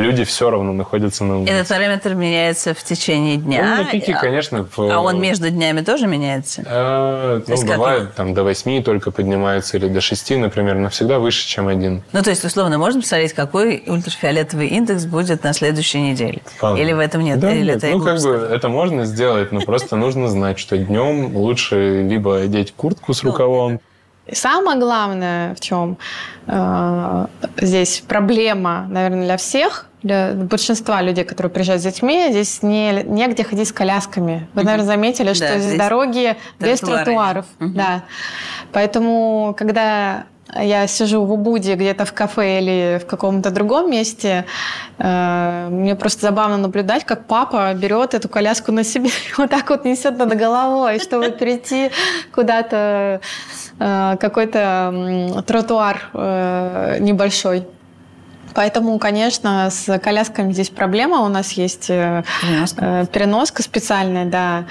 люди 0.00 0.24
все 0.24 0.50
равно 0.50 0.72
находятся 0.72 1.24
на 1.24 1.38
улице. 1.38 1.52
Этот 1.52 1.68
параметр 1.68 2.14
меняется 2.14 2.74
в 2.74 2.82
течение 2.82 3.36
дня? 3.36 3.60
Он 3.78 3.84
на 3.84 3.90
пике, 3.90 4.14
а, 4.14 4.20
конечно. 4.20 4.66
В... 4.76 4.78
А 4.78 5.00
он 5.00 5.20
между 5.20 5.50
днями 5.50 5.80
тоже 5.80 6.06
меняется? 6.06 6.62
А, 6.66 7.42
ну, 7.46 7.66
бывает, 7.66 8.14
там 8.14 8.34
до 8.34 8.44
8 8.44 8.82
только 8.82 9.10
поднимается 9.10 9.76
или 9.76 9.88
до 9.88 10.00
6, 10.00 10.30
например, 10.36 10.76
но 10.76 10.88
всегда 10.88 11.18
выше, 11.18 11.46
чем 11.46 11.68
один. 11.68 12.02
Ну, 12.12 12.22
то 12.22 12.30
есть, 12.30 12.44
условно, 12.44 12.78
можно 12.78 13.00
посмотреть, 13.00 13.32
какой 13.32 13.82
ультрафиолетовый 13.86 14.68
индекс 14.68 15.04
будет 15.04 15.42
на 15.44 15.52
следующей 15.52 16.00
неделе? 16.00 16.42
Вполне. 16.44 16.82
Или 16.82 16.92
в 16.92 16.98
этом 16.98 17.22
нет? 17.22 17.38
Да, 17.40 17.52
или 17.52 17.72
нет. 17.72 17.76
Это 17.76 17.88
ну, 17.88 18.04
как 18.04 18.20
бы 18.20 18.34
это 18.34 18.68
можно 18.68 19.04
сделать, 19.04 19.52
но 19.52 19.60
просто 19.60 19.96
нужно 19.96 20.28
знать, 20.28 20.58
что 20.58 20.76
днем 20.76 21.36
лучше 21.36 22.02
либо 22.02 22.38
одеть 22.40 22.72
куртку 22.72 23.14
с 23.14 23.22
ну, 23.22 23.30
рукавом, 23.30 23.80
Самое 24.32 24.78
главное 24.78 25.54
в 25.54 25.60
чем 25.60 25.98
э, 26.48 27.26
здесь 27.58 28.02
проблема, 28.08 28.86
наверное, 28.90 29.24
для 29.24 29.36
всех, 29.36 29.85
для 30.02 30.32
большинства 30.34 31.02
людей, 31.02 31.24
которые 31.24 31.50
приезжают 31.50 31.82
с 31.82 31.84
детьми, 31.84 32.26
здесь 32.30 32.62
не, 32.62 33.02
негде 33.04 33.44
ходить 33.44 33.68
с 33.68 33.72
колясками. 33.72 34.46
Вы, 34.54 34.62
наверное, 34.62 34.86
заметили, 34.86 35.32
что 35.32 35.48
да, 35.48 35.58
здесь 35.58 35.78
дороги 35.78 36.36
без 36.60 36.80
тротуаров. 36.80 37.46
Угу. 37.60 37.70
Да. 37.70 38.04
Поэтому, 38.72 39.54
когда 39.56 40.24
я 40.54 40.86
сижу 40.86 41.24
в 41.24 41.32
Убуде 41.32 41.74
где-то 41.74 42.04
в 42.04 42.12
кафе 42.12 42.60
или 42.60 42.98
в 43.02 43.06
каком-то 43.06 43.50
другом 43.50 43.90
месте, 43.90 44.44
э, 44.98 45.68
мне 45.70 45.96
просто 45.96 46.22
забавно 46.22 46.56
наблюдать, 46.56 47.04
как 47.04 47.26
папа 47.26 47.72
берет 47.74 48.14
эту 48.14 48.28
коляску 48.28 48.72
на 48.72 48.84
себе 48.84 49.08
и 49.08 49.12
вот 49.38 49.50
так 49.50 49.68
вот 49.70 49.84
несет 49.84 50.16
над 50.18 50.36
головой, 50.36 51.00
чтобы 51.00 51.30
перейти 51.30 51.90
куда-то 52.32 53.20
э, 53.78 54.16
какой-то 54.20 55.42
тротуар 55.46 56.10
э, 56.14 56.98
небольшой. 57.00 57.66
Поэтому, 58.56 58.98
конечно, 58.98 59.68
с 59.70 59.98
колясками 59.98 60.50
здесь 60.50 60.70
проблема. 60.70 61.20
У 61.20 61.28
нас 61.28 61.52
есть 61.52 61.88
переноска, 61.88 63.06
переноска 63.12 63.62
специальная, 63.62 64.24
да, 64.24 64.64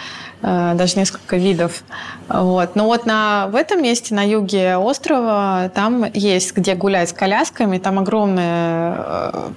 даже 0.73 0.97
несколько 0.97 1.37
видов. 1.37 1.83
Вот. 2.27 2.75
Но 2.75 2.85
вот 2.85 3.05
на, 3.05 3.47
в 3.47 3.55
этом 3.55 3.83
месте, 3.83 4.15
на 4.15 4.27
юге 4.27 4.77
острова, 4.77 5.69
там 5.75 6.03
есть 6.13 6.57
где 6.57 6.73
гулять 6.73 7.09
с 7.09 7.13
колясками. 7.13 7.77
Там 7.77 7.99
огромная 7.99 9.53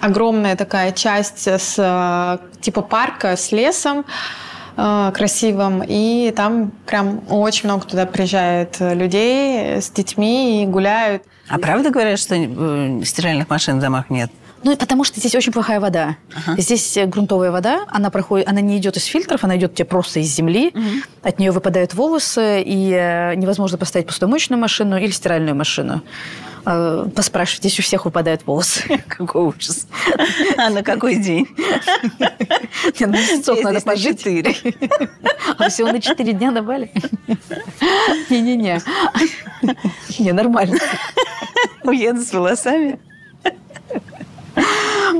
огромная 0.00 0.54
такая 0.56 0.92
часть 0.92 1.48
с 1.48 2.38
типа 2.60 2.82
парка 2.82 3.36
с 3.36 3.50
лесом, 3.50 4.04
Э, 4.76 5.10
красивым. 5.14 5.82
И 5.86 6.32
там 6.34 6.72
прям 6.86 7.22
очень 7.28 7.68
много 7.68 7.86
туда 7.86 8.06
приезжает 8.06 8.76
людей 8.80 9.80
с 9.80 9.90
детьми 9.90 10.62
и 10.62 10.66
гуляют. 10.66 11.22
А 11.48 11.58
правда 11.58 11.90
говорят, 11.90 12.18
что 12.18 12.34
э, 12.34 13.02
стиральных 13.04 13.50
машин 13.50 13.78
в 13.78 13.80
домах 13.80 14.08
нет? 14.10 14.30
Ну, 14.64 14.76
потому 14.76 15.02
что 15.02 15.18
здесь 15.18 15.34
очень 15.34 15.52
плохая 15.52 15.80
вода. 15.80 16.16
Ага. 16.34 16.60
Здесь 16.60 16.96
э, 16.96 17.06
грунтовая 17.06 17.50
вода, 17.50 17.84
она 17.88 18.10
проходит, 18.10 18.48
она 18.48 18.60
не 18.60 18.78
идет 18.78 18.96
из 18.96 19.04
фильтров, 19.04 19.44
она 19.44 19.56
идет 19.56 19.74
тебе 19.74 19.84
просто 19.84 20.20
из 20.20 20.34
земли. 20.34 20.68
Угу. 20.68 20.82
От 21.22 21.38
нее 21.38 21.50
выпадают 21.50 21.94
волосы, 21.94 22.62
и 22.64 23.34
невозможно 23.36 23.76
поставить 23.76 24.06
посудомоечную 24.06 24.58
машину 24.60 24.96
или 24.96 25.10
стиральную 25.10 25.56
машину. 25.56 26.02
Э, 26.64 27.06
поспрашивать. 27.14 27.60
Здесь 27.64 27.78
у 27.80 27.82
всех 27.82 28.04
выпадают 28.04 28.46
волосы. 28.46 29.02
Какой 29.08 29.42
ужас. 29.42 29.86
А 30.56 30.70
на 30.70 30.82
какой 30.82 31.16
день? 31.16 31.48
Не, 33.00 33.06
на 33.06 33.12
месяцок 33.16 33.62
надо 33.62 33.80
пожить. 33.80 34.18
четыре. 34.20 34.54
А 35.58 35.68
всего 35.68 35.92
на 35.92 36.00
четыре 36.00 36.32
дня 36.32 36.50
на 36.50 36.62
Бали? 36.62 36.90
Не-не-не. 38.30 38.80
Не, 40.18 40.32
нормально. 40.32 40.78
Уеду 41.84 42.20
с 42.22 42.32
волосами. 42.32 42.98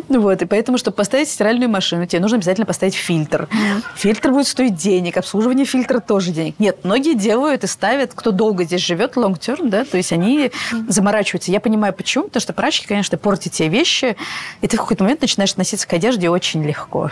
Вот, 0.08 0.42
и 0.42 0.46
поэтому, 0.46 0.78
чтобы 0.78 0.96
поставить 0.96 1.28
стиральную 1.28 1.70
машину, 1.70 2.06
тебе 2.06 2.20
нужно 2.20 2.38
обязательно 2.38 2.66
поставить 2.66 2.94
фильтр. 2.94 3.48
Фильтр 3.94 4.30
будет 4.30 4.46
стоить 4.46 4.74
денег, 4.74 5.16
обслуживание 5.16 5.66
фильтра 5.66 6.00
тоже 6.00 6.32
денег. 6.32 6.54
Нет, 6.58 6.84
многие 6.84 7.14
делают 7.14 7.64
и 7.64 7.66
ставят, 7.66 8.12
кто 8.14 8.30
долго 8.30 8.64
здесь 8.64 8.80
живет, 8.80 9.16
long 9.16 9.38
term, 9.38 9.68
да, 9.68 9.84
то 9.84 9.96
есть 9.96 10.12
они 10.12 10.50
заморачиваются. 10.88 11.50
Я 11.50 11.60
понимаю, 11.60 11.92
почему, 11.92 12.24
потому 12.24 12.40
что 12.40 12.52
прачки, 12.52 12.86
конечно, 12.86 13.18
портят 13.18 13.52
тебе 13.52 13.68
вещи, 13.68 14.16
и 14.60 14.66
ты 14.66 14.76
в 14.76 14.80
какой-то 14.80 15.04
момент 15.04 15.20
начинаешь 15.20 15.52
относиться 15.52 15.86
к 15.86 15.92
одежде 15.92 16.30
очень 16.30 16.64
легко. 16.64 17.10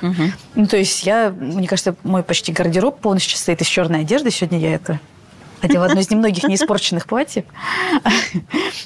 Ну, 0.55 0.67
то 0.67 0.77
есть 0.77 1.05
я, 1.05 1.31
мне 1.31 1.69
кажется, 1.69 1.95
мой 2.03 2.23
почти 2.23 2.53
гардероб 2.53 3.01
полностью 3.01 3.37
состоит 3.37 3.61
из 3.61 3.67
черной 3.67 4.01
одежды. 4.01 4.31
Сегодня 4.31 4.59
я 4.59 4.75
это 4.75 5.01
Одела 5.61 5.87
одно 5.87 6.01
из 6.01 6.11
немногих 6.11 6.45
неиспорченных 6.45 7.07
платьев. 7.07 7.45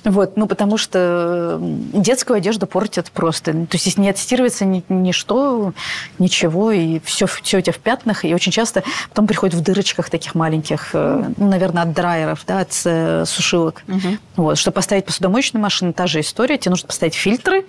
Вот, 0.05 0.37
ну, 0.37 0.47
потому 0.47 0.77
что 0.77 1.59
детскую 1.61 2.37
одежду 2.37 2.67
портят 2.67 3.11
просто. 3.11 3.53
То 3.53 3.69
есть 3.73 3.85
здесь 3.85 3.99
не 3.99 4.11
отстирывается 4.11 4.65
ни, 4.65 4.83
ничто, 4.89 5.73
ничего, 6.19 6.73
и 6.73 7.01
все, 7.05 7.27
все 7.27 7.59
у 7.59 7.61
тебя 7.61 7.73
в 7.73 7.79
пятнах, 7.79 8.25
и 8.25 8.35
очень 8.35 8.53
часто 8.53 8.83
потом 9.09 9.27
приходит 9.27 9.55
в 9.55 9.63
дырочках 9.63 10.11
таких 10.11 10.35
маленьких, 10.35 10.91
э, 10.93 11.31
ну, 11.37 11.49
наверное, 11.49 11.85
от 11.85 11.93
драйеров, 11.93 12.45
да, 12.47 12.61
от 12.61 12.73
э, 12.85 13.25
сушилок. 13.27 13.83
Угу. 13.89 14.19
Вот, 14.37 14.59
чтобы 14.59 14.75
поставить 14.75 15.07
посудомоечную 15.07 15.63
машину, 15.63 15.93
та 15.93 16.07
же 16.07 16.21
история. 16.21 16.59
Тебе 16.59 16.71
нужно 16.71 16.89
поставить 16.89 17.15
фильтры, 17.15 17.65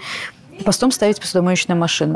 и 0.57 0.63
потом 0.63 0.91
ставить 0.91 1.19
посудомоечную 1.19 1.79
машину. 1.79 2.15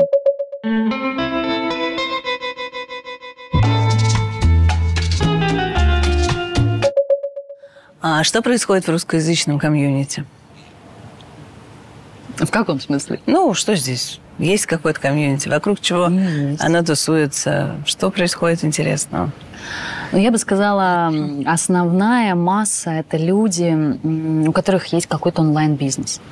А 8.02 8.24
что 8.24 8.40
происходит 8.40 8.86
в 8.86 8.90
русскоязычном 8.90 9.58
комьюнити? 9.58 10.24
В 12.36 12.50
каком 12.50 12.80
смысле? 12.80 13.20
Ну, 13.26 13.52
что 13.52 13.74
здесь? 13.74 14.20
Есть 14.38 14.64
какое-то 14.64 14.98
комьюнити, 14.98 15.48
вокруг 15.48 15.80
чего 15.80 16.08
Есть. 16.08 16.62
оно 16.62 16.82
тусуется? 16.82 17.76
Что 17.84 18.10
происходит 18.10 18.64
интересного? 18.64 19.30
Ну, 20.12 20.18
я 20.18 20.30
бы 20.30 20.38
сказала, 20.38 21.12
основная 21.44 22.34
масса– 22.34 22.90
это 22.92 23.18
люди, 23.18 23.76
у 24.48 24.52
которых 24.52 24.86
есть 24.94 25.06
какой-то 25.06 25.42
онлайн-бизнес. 25.42 26.22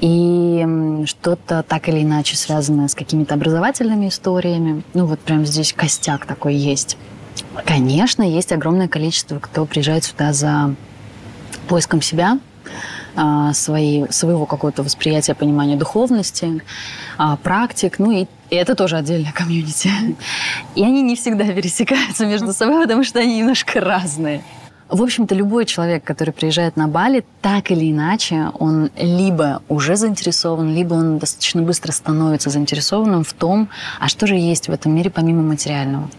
И 0.00 1.04
что-то 1.06 1.62
так 1.62 1.88
или 1.88 2.02
иначе 2.02 2.36
связанное 2.36 2.88
с 2.88 2.96
какими-то 2.96 3.34
образовательными 3.34 4.08
историями. 4.08 4.82
Ну, 4.92 5.06
вот 5.06 5.20
прям 5.20 5.46
здесь 5.46 5.72
костяк 5.72 6.26
такой 6.26 6.54
есть. 6.54 6.96
Конечно, 7.64 8.22
есть 8.22 8.52
огромное 8.52 8.88
количество, 8.88 9.38
кто 9.38 9.66
приезжает 9.66 10.04
сюда 10.04 10.32
за 10.32 10.74
поиском 11.68 12.00
себя, 12.02 12.38
а, 13.16 13.52
свои, 13.52 14.06
своего 14.10 14.46
какого-то 14.46 14.82
восприятия, 14.82 15.34
понимания 15.34 15.76
духовности, 15.76 16.62
а, 17.18 17.36
практик, 17.36 17.98
ну 17.98 18.12
и, 18.12 18.26
и 18.50 18.56
это 18.56 18.74
тоже 18.74 18.96
отдельная 18.96 19.32
комьюнити. 19.32 19.90
И 20.74 20.84
они 20.84 21.02
не 21.02 21.16
всегда 21.16 21.44
пересекаются 21.44 22.24
между 22.26 22.52
собой, 22.52 22.82
потому 22.82 23.04
что 23.04 23.18
они 23.18 23.38
немножко 23.38 23.80
разные. 23.80 24.42
В 24.88 25.02
общем-то, 25.02 25.36
любой 25.36 25.66
человек, 25.66 26.02
который 26.02 26.32
приезжает 26.32 26.76
на 26.76 26.88
Бали, 26.88 27.24
так 27.42 27.70
или 27.70 27.92
иначе, 27.92 28.50
он 28.58 28.90
либо 28.96 29.62
уже 29.68 29.94
заинтересован, 29.94 30.74
либо 30.74 30.94
он 30.94 31.18
достаточно 31.18 31.62
быстро 31.62 31.92
становится 31.92 32.50
заинтересованным 32.50 33.22
в 33.22 33.32
том, 33.32 33.68
а 34.00 34.08
что 34.08 34.26
же 34.26 34.34
есть 34.34 34.68
в 34.68 34.72
этом 34.72 34.92
мире 34.92 35.10
помимо 35.10 35.42
материального. 35.42 36.10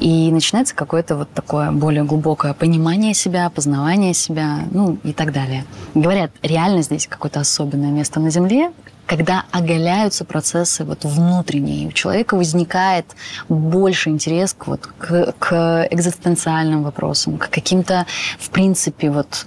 И 0.00 0.30
начинается 0.30 0.74
какое-то 0.74 1.16
вот 1.16 1.32
такое 1.32 1.70
более 1.70 2.04
глубокое 2.04 2.54
понимание 2.54 3.14
себя, 3.14 3.50
познавание 3.50 4.14
себя, 4.14 4.60
ну 4.70 4.98
и 5.04 5.12
так 5.12 5.32
далее. 5.32 5.64
Говорят, 5.94 6.30
реально 6.42 6.82
здесь 6.82 7.06
какое-то 7.06 7.40
особенное 7.40 7.90
место 7.90 8.20
на 8.20 8.30
Земле, 8.30 8.72
когда 9.06 9.44
оголяются 9.50 10.24
процессы 10.24 10.84
вот 10.84 11.04
внутренние, 11.04 11.88
у 11.88 11.92
человека 11.92 12.34
возникает 12.34 13.06
больше 13.48 14.10
интерес 14.10 14.54
к, 14.54 14.68
вот, 14.68 14.88
к, 14.98 15.34
к 15.38 15.88
экзистенциальным 15.90 16.82
вопросам, 16.82 17.36
к 17.36 17.50
каким-то, 17.50 18.06
в 18.38 18.50
принципе, 18.50 19.10
вот 19.10 19.46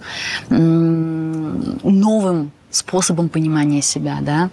новым 0.49 2.51
способам 2.69 3.29
понимания 3.29 3.81
себя, 3.81 4.17
да. 4.21 4.49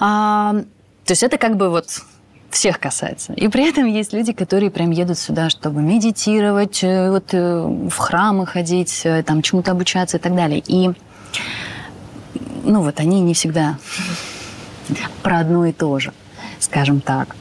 А, 0.00 0.54
то 1.04 1.12
есть 1.12 1.22
это 1.22 1.38
как 1.38 1.56
бы 1.56 1.68
вот 1.68 2.02
всех 2.54 2.78
касается. 2.78 3.32
И 3.34 3.48
при 3.48 3.68
этом 3.68 3.86
есть 3.86 4.12
люди, 4.12 4.32
которые 4.32 4.70
прям 4.70 4.90
едут 4.90 5.18
сюда, 5.18 5.50
чтобы 5.50 5.80
медитировать, 5.82 6.82
э, 6.82 7.10
вот 7.10 7.32
э, 7.32 7.88
в 7.90 7.96
храмы 7.96 8.46
ходить, 8.46 9.02
э, 9.04 9.22
там 9.22 9.42
чему-то 9.42 9.72
обучаться 9.72 10.18
и 10.18 10.20
так 10.20 10.34
далее. 10.34 10.62
И 10.66 10.90
ну 12.64 12.82
вот 12.82 13.00
они 13.00 13.20
не 13.20 13.34
всегда 13.34 13.78
про 15.22 15.40
одно 15.40 15.66
и 15.66 15.72
то 15.72 15.98
же, 15.98 16.12
скажем 16.58 17.00
так. 17.00 17.36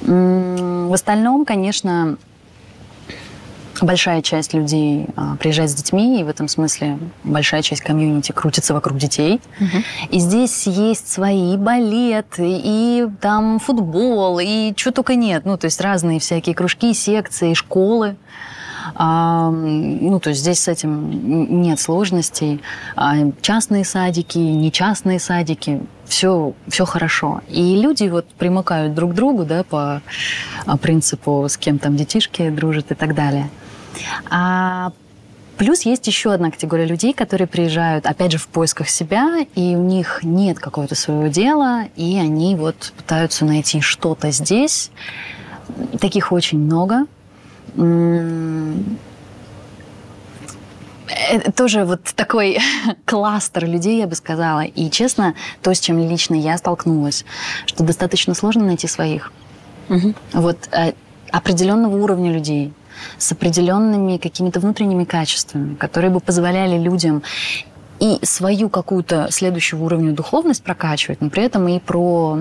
В 0.00 0.92
остальном, 0.92 1.44
конечно, 1.44 2.16
большая 3.82 4.22
часть 4.22 4.54
людей 4.54 5.06
а, 5.16 5.36
приезжает 5.36 5.70
с 5.70 5.74
детьми, 5.74 6.20
и 6.20 6.24
в 6.24 6.28
этом 6.28 6.48
смысле 6.48 6.98
большая 7.24 7.62
часть 7.62 7.82
комьюнити 7.82 8.32
крутится 8.32 8.74
вокруг 8.74 8.98
детей. 8.98 9.40
Угу. 9.60 9.82
И 10.10 10.18
здесь 10.18 10.66
есть 10.66 11.10
свои 11.10 11.56
балет, 11.56 12.38
и, 12.38 12.60
и 12.64 13.06
там 13.20 13.58
футбол, 13.58 14.38
и 14.40 14.72
что 14.76 14.92
только 14.92 15.14
нет. 15.14 15.44
Ну, 15.44 15.56
то 15.56 15.66
есть 15.66 15.80
разные 15.80 16.20
всякие 16.20 16.54
кружки, 16.54 16.92
секции, 16.94 17.54
школы. 17.54 18.16
А, 18.94 19.50
ну, 19.50 20.20
то 20.20 20.30
есть 20.30 20.42
здесь 20.42 20.60
с 20.60 20.68
этим 20.68 21.62
нет 21.62 21.80
сложностей. 21.80 22.60
А, 22.96 23.14
частные 23.40 23.84
садики, 23.84 24.38
нечастные 24.38 25.18
садики, 25.18 25.80
все, 26.04 26.52
все 26.68 26.84
хорошо. 26.84 27.40
И 27.48 27.76
люди 27.80 28.04
вот 28.08 28.26
примыкают 28.34 28.94
друг 28.94 29.12
к 29.12 29.14
другу, 29.14 29.44
да, 29.44 29.64
по 29.64 30.02
а, 30.66 30.76
принципу, 30.76 31.46
с 31.48 31.56
кем 31.56 31.78
там 31.78 31.96
детишки 31.96 32.50
дружат 32.50 32.92
и 32.92 32.94
так 32.94 33.14
далее. 33.14 33.48
А 34.30 34.92
Плюс 35.56 35.82
есть 35.82 36.06
еще 36.06 36.32
одна 36.32 36.50
категория 36.50 36.84
людей, 36.84 37.12
которые 37.12 37.46
приезжают, 37.46 38.06
опять 38.06 38.32
же, 38.32 38.38
в 38.38 38.48
поисках 38.48 38.88
себя, 38.88 39.46
и 39.54 39.76
у 39.76 39.82
них 39.82 40.20
нет 40.22 40.58
какого-то 40.58 40.96
своего 40.96 41.28
дела, 41.28 41.84
и 41.94 42.18
они 42.18 42.56
вот 42.56 42.92
пытаются 42.96 43.44
найти 43.44 43.80
что-то 43.80 44.32
здесь. 44.32 44.90
Таких 46.00 46.32
очень 46.32 46.58
много. 46.58 47.06
Это 51.30 51.52
тоже 51.52 51.84
вот 51.84 52.02
такой 52.16 52.58
кластер 53.04 53.66
людей, 53.66 54.00
я 54.00 54.08
бы 54.08 54.16
сказала. 54.16 54.64
И, 54.64 54.90
честно, 54.90 55.34
то, 55.62 55.72
с 55.72 55.78
чем 55.78 55.98
лично 55.98 56.34
я 56.34 56.58
столкнулась, 56.58 57.24
что 57.66 57.84
достаточно 57.84 58.34
сложно 58.34 58.64
найти 58.64 58.88
своих. 58.88 59.32
Угу. 59.88 60.14
Вот 60.32 60.58
э, 60.72 60.94
определенного 61.30 61.96
уровня 61.96 62.32
людей– 62.32 62.72
с 63.18 63.32
определенными 63.32 64.16
какими-то 64.18 64.60
внутренними 64.60 65.04
качествами, 65.04 65.74
которые 65.74 66.10
бы 66.10 66.20
позволяли 66.20 66.78
людям 66.78 67.22
и 68.04 68.18
свою 68.22 68.68
какую-то 68.68 69.28
следующего 69.30 69.84
уровня 69.84 70.12
духовность 70.12 70.62
прокачивать, 70.62 71.22
но 71.22 71.30
при 71.30 71.42
этом 71.42 71.66
и 71.68 71.78
про 71.78 72.38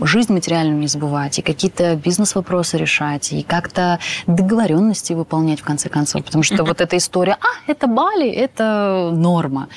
жизнь 0.00 0.32
материальную 0.32 0.76
не 0.76 0.88
забывать, 0.88 1.38
и 1.38 1.42
какие-то 1.42 1.94
бизнес-вопросы 1.94 2.78
решать, 2.78 3.32
и 3.32 3.44
как-то 3.44 4.00
договоренности 4.26 5.12
выполнять 5.12 5.60
в 5.60 5.62
конце 5.62 5.88
концов. 5.88 6.24
Потому 6.24 6.42
что 6.42 6.64
вот 6.64 6.80
эта 6.80 6.96
история, 6.96 7.36
а, 7.40 7.70
это 7.70 7.86
Бали, 7.86 8.28
это 8.28 9.12
норма. 9.14 9.68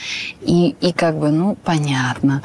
И, 0.41 0.75
и 0.81 0.91
как 0.91 1.19
бы, 1.19 1.29
ну, 1.29 1.55
понятно. 1.63 2.41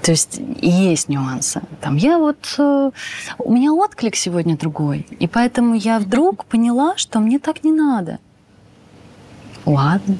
То 0.00 0.12
есть 0.12 0.40
есть 0.62 1.10
нюансы. 1.10 1.60
Там 1.82 1.96
я 1.96 2.16
вот... 2.16 2.38
Э, 2.56 2.92
у 3.38 3.52
меня 3.52 3.74
отклик 3.74 4.16
сегодня 4.16 4.56
другой, 4.56 5.06
и 5.18 5.26
поэтому 5.26 5.74
я 5.74 5.98
вдруг 5.98 6.46
поняла, 6.46 6.96
что 6.96 7.20
мне 7.20 7.38
так 7.38 7.62
не 7.62 7.72
надо. 7.72 8.20
Ладно. 9.66 10.16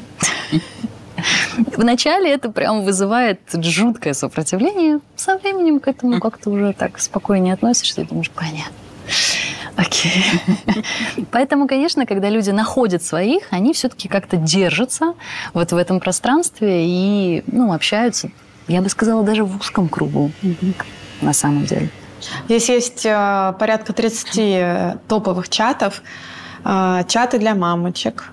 Вначале 1.77 2.33
это 2.33 2.51
прям 2.51 2.83
вызывает 2.83 3.41
жуткое 3.53 4.13
сопротивление. 4.13 5.01
Со 5.17 5.37
временем 5.39 5.81
к 5.81 5.89
этому 5.89 6.21
как-то 6.21 6.51
уже 6.51 6.73
так 6.73 6.99
спокойнее 6.99 7.55
относишься 7.55 8.03
и 8.03 8.05
думаешь, 8.05 8.31
понятно. 8.31 8.75
Окей. 9.77 10.25
Поэтому, 11.31 11.69
конечно, 11.69 12.07
когда 12.07 12.31
люди 12.31 12.51
находят 12.51 13.03
своих, 13.03 13.45
они 13.51 13.73
все-таки 13.73 14.09
как-то 14.09 14.37
держатся 14.37 15.15
вот 15.53 15.73
в 15.73 15.77
этом 15.77 16.01
пространстве 16.01 16.87
и 16.87 17.45
ну, 17.47 17.73
общаются, 17.73 18.31
я 18.69 18.81
бы 18.81 18.89
сказала, 18.89 19.23
даже 19.23 19.45
в 19.45 19.61
узком 19.61 19.89
кругу 19.89 20.31
на 21.21 21.33
самом 21.33 21.67
деле. 21.67 21.91
Здесь 22.47 22.69
есть 22.69 23.05
э, 23.05 23.55
порядка 23.59 23.93
30 23.93 25.07
топовых 25.07 25.49
чатов. 25.49 26.03
Э, 26.65 27.03
чаты 27.07 27.39
для 27.39 27.55
мамочек, 27.55 28.33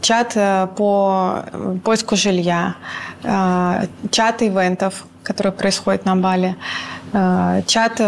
чат 0.00 0.32
э, 0.36 0.68
по 0.76 1.44
поиску 1.84 2.16
жилья, 2.16 2.74
э, 3.22 3.86
чат 4.10 4.42
ивентов, 4.42 5.04
которые 5.22 5.52
происходят 5.52 6.04
на 6.04 6.16
Бали, 6.16 6.56
э, 7.12 7.62
чат 7.66 8.00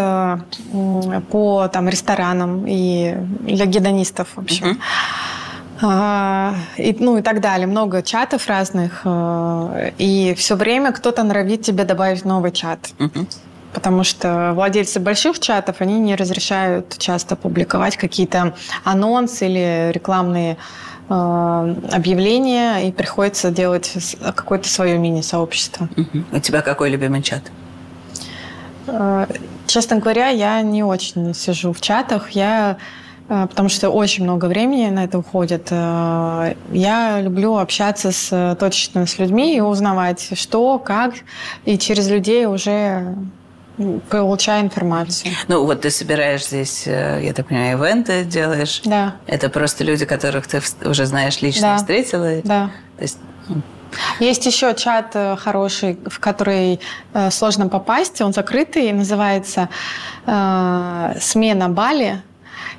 по 1.31 1.69
там, 1.69 1.89
ресторанам 1.89 2.65
и 2.67 3.15
для 3.41 3.67
гедонистов, 3.67 4.29
в 4.35 4.41
общем. 4.41 4.79
Uh-huh. 5.81 6.55
И, 6.77 6.97
ну 7.01 7.19
и 7.19 7.23
так 7.23 7.41
далее. 7.41 7.67
Много 7.67 8.03
чатов 8.03 8.47
разных. 8.47 9.05
И 9.99 10.35
все 10.39 10.55
время 10.55 10.93
кто-то 10.93 11.25
норовит 11.25 11.63
тебе 11.63 11.85
добавить 11.85 12.25
новый 12.25 12.53
чат. 12.53 12.79
Uh-huh. 12.99 13.27
Потому 13.75 14.05
что 14.05 14.53
владельцы 14.55 15.01
больших 15.01 15.41
чатов, 15.41 15.77
они 15.81 15.99
не 15.99 16.15
разрешают 16.15 16.97
часто 16.99 17.35
публиковать 17.35 17.97
какие-то 17.97 18.55
анонсы 18.85 19.47
или 19.47 19.91
рекламные 19.93 20.57
Э, 21.09 21.75
объявление, 21.93 22.89
и 22.89 22.93
приходится 22.93 23.51
делать 23.51 24.17
какое-то 24.23 24.69
свое 24.69 24.97
мини-сообщество. 24.97 25.89
У 26.33 26.39
тебя 26.39 26.63
какой 26.63 26.89
любимый 26.89 27.23
чат? 27.23 27.43
Э, 28.87 29.27
честно 29.67 29.99
говоря, 29.99 30.29
я 30.29 30.63
не 30.63 30.83
очень 30.83 31.35
сижу 31.35 31.75
в 31.75 31.81
чатах. 31.83 32.31
Я 32.31 32.79
э, 33.29 33.47
потому 33.51 33.69
что 33.69 33.91
очень 33.91 34.25
много 34.25 34.47
времени 34.47 34.89
на 34.89 35.05
это 35.05 35.19
уходит. 35.19 35.71
Я 35.71 37.21
люблю 37.21 37.59
общаться 37.59 38.11
с 38.11 38.57
точечно 38.59 39.07
с 39.07 39.19
людьми 39.19 39.55
и 39.57 39.61
узнавать, 39.61 40.31
что, 40.39 40.79
как, 40.79 41.17
и 41.67 41.77
через 41.77 42.09
людей 42.09 42.47
уже 42.47 43.15
получая 44.09 44.63
информацию. 44.63 45.33
Ну, 45.49 45.65
вот 45.65 45.83
ты 45.83 45.91
собираешь 45.91 46.47
здесь, 46.47 46.87
э, 46.87 47.21
я 47.23 47.33
так 47.33 47.49
понимаю, 47.49 47.79
ивенты 47.79 48.25
делаешь. 48.25 48.83
Да. 48.85 49.17
Это 49.27 49.49
просто 49.49 49.85
люди, 49.85 50.05
которых 50.05 50.47
ты 50.47 50.61
уже 50.85 51.07
знаешь 51.07 51.43
лично, 51.43 51.73
да. 51.73 51.77
встретила. 51.77 52.31
Да. 52.45 52.71
То 52.97 53.03
есть 53.03 53.19
есть 54.21 54.47
еще 54.47 54.75
чат 54.75 55.11
э, 55.15 55.37
хороший, 55.37 55.99
в 56.07 56.19
который 56.21 56.81
э, 57.13 57.31
сложно 57.31 57.69
попасть. 57.69 58.21
Он 58.21 58.33
закрытый, 58.33 58.93
называется 58.93 59.69
«Смена 60.25 61.69
Бали». 61.69 62.23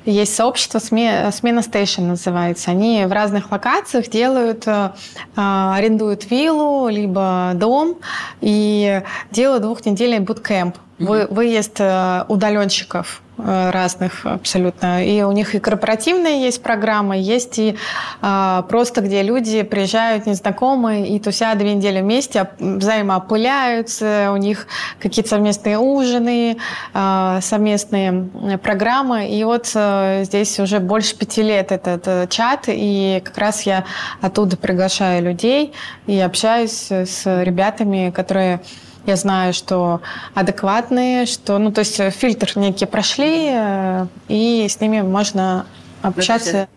Есть 0.06 0.36
сообщество 0.36 0.78
«Смена 0.78 1.62
Стейшн» 1.62 2.06
называется. 2.06 2.70
Они 2.70 3.04
в 3.06 3.12
разных 3.12 3.50
локациях 3.50 4.08
делают, 4.08 4.64
э, 4.66 4.90
арендуют 5.34 6.30
виллу, 6.30 6.88
либо 6.88 7.50
дом 7.56 7.98
и 8.40 9.02
делают 9.32 9.64
двухнедельный 9.64 10.20
буткемп. 10.20 10.76
Вы, 11.00 11.26
выезд 11.28 11.80
э, 11.80 12.24
удаленщиков. 12.28 13.20
э, 13.20 13.25
разных 13.38 14.24
абсолютно. 14.24 15.04
И 15.04 15.22
у 15.22 15.32
них 15.32 15.54
и 15.54 15.58
корпоративная 15.58 16.40
есть 16.40 16.62
программа, 16.62 17.16
есть 17.16 17.58
и 17.58 17.76
а, 18.22 18.62
просто 18.62 19.00
где 19.00 19.22
люди 19.22 19.62
приезжают 19.62 20.26
незнакомые 20.26 21.08
и 21.08 21.18
тусят 21.20 21.58
две 21.58 21.74
недели 21.74 22.00
вместе, 22.00 22.48
взаимоопыляются, 22.58 24.30
у 24.32 24.36
них 24.36 24.66
какие-то 24.98 25.30
совместные 25.30 25.78
ужины, 25.78 26.58
а, 26.94 27.40
совместные 27.40 28.28
программы. 28.62 29.28
И 29.28 29.44
вот 29.44 29.70
а, 29.74 30.22
здесь 30.24 30.58
уже 30.58 30.80
больше 30.80 31.16
пяти 31.16 31.42
лет 31.42 31.72
этот, 31.72 32.06
этот 32.06 32.30
чат, 32.30 32.64
и 32.68 33.22
как 33.24 33.36
раз 33.38 33.62
я 33.62 33.84
оттуда 34.20 34.56
приглашаю 34.56 35.22
людей 35.22 35.72
и 36.06 36.18
общаюсь 36.20 36.90
с 36.90 37.24
ребятами, 37.42 38.10
которые 38.10 38.60
я 39.06 39.16
знаю, 39.16 39.54
что 39.54 40.00
адекватные, 40.34 41.26
что, 41.26 41.58
ну, 41.58 41.72
то 41.72 41.80
есть 41.80 41.96
фильтр 42.14 42.52
некий 42.56 42.86
прошли, 42.86 43.50
э, 43.52 44.06
и 44.28 44.66
с 44.68 44.80
ними 44.80 45.02
можно 45.02 45.66
общаться. 46.02 46.68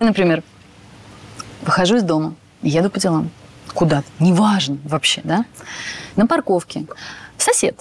Например, 0.00 0.42
выхожу 1.62 1.96
из 1.96 2.02
дома, 2.02 2.34
еду 2.62 2.90
по 2.90 2.98
делам. 3.00 3.30
Куда-то, 3.74 4.06
неважно 4.18 4.78
вообще, 4.84 5.20
да? 5.24 5.44
На 6.16 6.26
парковке. 6.26 6.86
Сосед. 7.38 7.78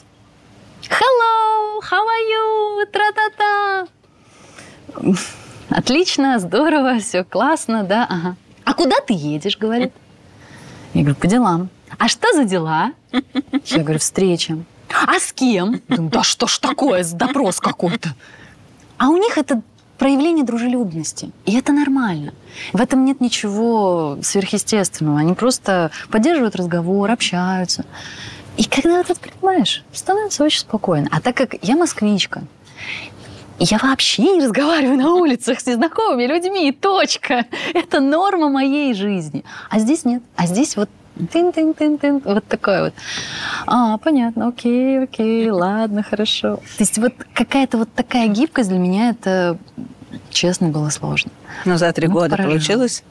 Hello, 0.83 1.81
how 1.81 2.03
are 2.03 2.23
you? 2.31 2.85
Тра-та-та. 2.91 3.87
Отлично, 5.69 6.39
здорово, 6.39 6.99
все 6.99 7.23
классно, 7.23 7.83
да, 7.83 8.05
ага. 8.09 8.35
А 8.65 8.73
куда 8.73 8.97
ты 9.05 9.13
едешь, 9.13 9.57
говорит? 9.57 9.93
Я 10.93 11.01
говорю, 11.01 11.15
по 11.15 11.27
делам. 11.27 11.69
А 11.97 12.07
что 12.07 12.33
за 12.33 12.43
дела? 12.43 12.91
Я 13.65 13.83
говорю, 13.83 13.99
встреча. 13.99 14.57
А 14.89 15.19
с 15.19 15.33
кем? 15.33 15.81
Думаю, 15.87 16.11
да 16.11 16.23
что 16.23 16.47
ж 16.47 16.59
такое, 16.59 17.03
допрос 17.13 17.59
какой-то. 17.59 18.15
А 18.97 19.09
у 19.09 19.17
них 19.17 19.37
это 19.37 19.61
проявление 19.97 20.45
дружелюбности. 20.45 21.31
И 21.45 21.55
это 21.55 21.73
нормально. 21.73 22.33
В 22.73 22.81
этом 22.81 23.05
нет 23.05 23.21
ничего 23.21 24.17
сверхъестественного. 24.21 25.19
Они 25.19 25.33
просто 25.33 25.91
поддерживают 26.09 26.55
разговор, 26.55 27.11
общаются. 27.11 27.85
И 28.57 28.63
когда 28.63 29.03
ты 29.03 29.13
это 29.13 29.21
понимаешь, 29.21 29.83
становится 29.91 30.43
очень 30.43 30.61
спокойно. 30.61 31.09
А 31.11 31.19
так 31.19 31.35
как 31.35 31.55
я 31.61 31.75
москвичка, 31.75 32.43
я 33.59 33.77
вообще 33.77 34.23
не 34.23 34.43
разговариваю 34.43 34.97
на 34.97 35.13
улицах 35.13 35.59
с 35.59 35.65
незнакомыми 35.65 36.25
людьми, 36.25 36.71
точка. 36.71 37.45
Это 37.73 37.99
норма 37.99 38.49
моей 38.49 38.93
жизни. 38.93 39.43
А 39.69 39.79
здесь 39.79 40.05
нет. 40.05 40.23
А 40.35 40.45
здесь 40.45 40.75
вот 40.75 40.89
тын-тын-тын-тын, 41.15 42.21
вот 42.23 42.45
такое 42.47 42.85
вот. 42.85 42.93
А, 43.65 43.97
понятно, 43.97 44.49
окей, 44.49 45.03
окей, 45.03 45.49
ладно, 45.49 46.03
хорошо. 46.03 46.57
То 46.57 46.61
есть 46.79 46.97
вот 46.97 47.13
какая-то 47.33 47.77
вот 47.77 47.93
такая 47.93 48.27
гибкость 48.27 48.69
для 48.69 48.79
меня, 48.79 49.09
это, 49.09 49.57
честно, 50.29 50.69
было 50.69 50.89
сложно. 50.89 51.31
Но 51.65 51.77
за 51.77 51.91
три 51.93 52.07
ну, 52.07 52.13
года 52.13 52.31
поражало. 52.31 52.51
получилось? 52.51 53.03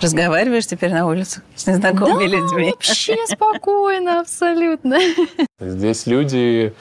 Разговариваешь 0.00 0.66
теперь 0.66 0.92
на 0.92 1.06
улице 1.06 1.42
с 1.54 1.66
незнакомыми 1.66 2.28
да, 2.28 2.36
людьми? 2.36 2.70
вообще 2.70 3.16
спокойно, 3.28 4.20
абсолютно. 4.20 4.98
Здесь 5.60 6.06
люди... 6.06 6.74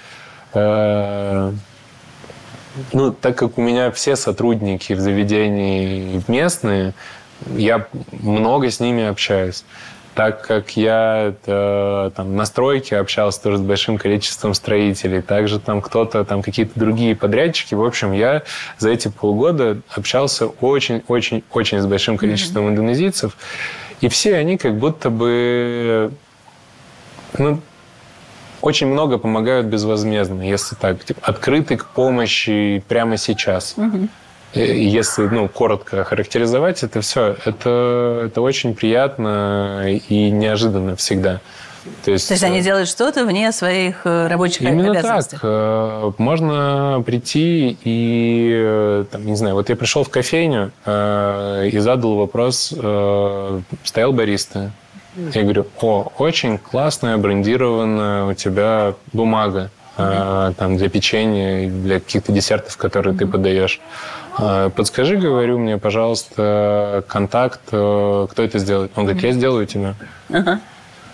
Э, 0.54 1.52
ну, 2.92 3.12
так 3.12 3.38
как 3.38 3.60
у 3.60 3.62
меня 3.62 3.92
все 3.92 4.16
сотрудники 4.16 4.94
в 4.94 5.00
заведении 5.00 6.24
местные, 6.28 6.94
я 7.56 7.88
много 8.12 8.72
с 8.72 8.80
ними 8.80 9.04
общаюсь 9.04 9.64
так 10.16 10.46
как 10.46 10.78
я 10.78 11.34
э, 11.46 12.12
там, 12.16 12.36
на 12.36 12.46
стройке 12.46 12.98
общался 12.98 13.42
тоже 13.42 13.58
с 13.58 13.62
большим 13.62 13.98
количеством 13.98 14.54
строителей, 14.54 15.22
также 15.22 15.60
там 15.60 15.82
кто-то, 15.82 16.24
там 16.24 16.42
какие-то 16.44 16.80
другие 16.80 17.16
подрядчики. 17.16 17.74
В 17.74 17.84
общем, 17.84 18.12
я 18.12 18.44
за 18.78 18.90
эти 18.90 19.08
полгода 19.08 19.82
общался 19.96 20.48
очень-очень-очень 20.48 21.80
с 21.80 21.86
большим 21.86 22.18
количеством 22.18 22.66
mm-hmm. 22.66 22.70
индонезийцев. 22.70 23.38
И 24.02 24.08
все 24.08 24.36
они 24.36 24.58
как 24.58 24.78
будто 24.78 25.10
бы 25.10 26.12
ну, 27.38 27.60
очень 28.62 28.88
много 28.88 29.18
помогают 29.18 29.68
безвозмездно, 29.68 30.42
если 30.42 30.76
так, 30.76 31.04
типа, 31.04 31.22
открыты 31.24 31.78
к 31.78 31.88
помощи 31.88 32.84
прямо 32.88 33.18
сейчас. 33.18 33.76
Mm-hmm. 33.78 34.10
Если 34.54 35.24
ну, 35.24 35.48
коротко 35.48 36.04
характеризовать 36.04 36.84
это 36.84 37.02
все, 37.02 37.36
это, 37.46 38.24
это 38.26 38.42
очень 38.42 38.76
приятно 38.76 39.88
и 39.88 40.30
неожиданно 40.30 40.96
всегда. 40.96 41.42
То 42.06 42.12
есть, 42.12 42.28
То 42.28 42.34
есть 42.34 42.44
они 42.44 42.60
э, 42.60 42.62
делают 42.62 42.88
что-то 42.88 43.26
вне 43.26 43.52
своих 43.52 44.02
э, 44.06 44.28
рабочих 44.28 44.62
Именно 44.62 44.92
обязанностей? 44.92 45.32
так. 45.32 45.42
Э, 45.44 46.12
можно 46.18 47.04
прийти 47.06 47.78
и, 47.84 49.06
там, 49.12 49.26
не 49.26 49.36
знаю, 49.36 49.56
вот 49.56 49.70
я 49.70 49.76
пришел 49.76 50.04
в 50.04 50.10
кофейню 50.10 50.72
и 50.86 51.78
задал 51.80 52.16
вопрос, 52.16 52.74
стоял 53.84 54.14
бариста. 54.14 54.72
Я 55.34 55.44
говорю, 55.44 55.68
о, 55.80 56.12
очень 56.18 56.58
классная 56.58 57.18
брендированная 57.18 58.26
у 58.26 58.34
тебя 58.34 58.96
бумага 59.12 59.70
mm-hmm. 59.98 60.56
там, 60.56 60.78
для 60.78 60.90
печенья, 60.90 61.70
для 61.70 62.00
каких-то 62.00 62.32
десертов, 62.32 62.78
которые 62.78 63.14
mm-hmm. 63.14 63.20
ты 63.20 63.28
подаешь. 63.28 63.80
А, 64.38 64.70
подскажи, 64.70 65.18
говорю 65.18 65.60
мне, 65.60 65.78
пожалуйста, 65.78 67.04
контакт, 67.08 67.62
э, 67.72 68.28
кто 68.30 68.44
это 68.44 68.60
сделает. 68.60 68.92
Он 68.96 69.06
говорит, 69.06 69.24
я 69.24 69.32
сделаю 69.32 69.66
тебе. 69.68 69.96
Ага. 70.30 70.60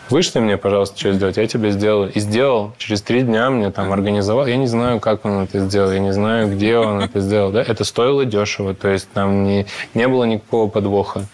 Вышли 0.10 0.39
мне, 0.39 0.58
пожалуйста, 0.58 0.97
что 0.97 1.13
сделать, 1.13 1.38
я 1.38 1.45
тебе 1.47 1.71
сделаю. 1.71 2.12
И 2.12 2.19
сделал. 2.19 2.73
Через 2.77 3.01
три 3.01 3.21
дня 3.21 3.49
мне 3.51 3.69
там 3.71 3.91
организовал. 3.91 4.47
Я 4.47 4.58
не 4.58 4.67
знаю, 4.67 4.99
как 4.99 5.23
он 5.25 5.43
это 5.43 5.60
сделал, 5.60 5.91
я 5.91 5.99
не 5.99 6.13
знаю, 6.13 6.49
где 6.49 6.77
он 6.77 7.01
это 7.01 7.19
сделал. 7.19 7.51
Да? 7.51 7.62
Это 7.62 7.84
стоило 7.84 8.25
дешево, 8.25 8.73
то 8.73 8.88
есть 8.89 9.10
там 9.12 9.43
не, 9.43 9.67
не 9.93 10.08
было 10.08 10.23
никакого 10.23 10.67
подвоха. 10.67 11.25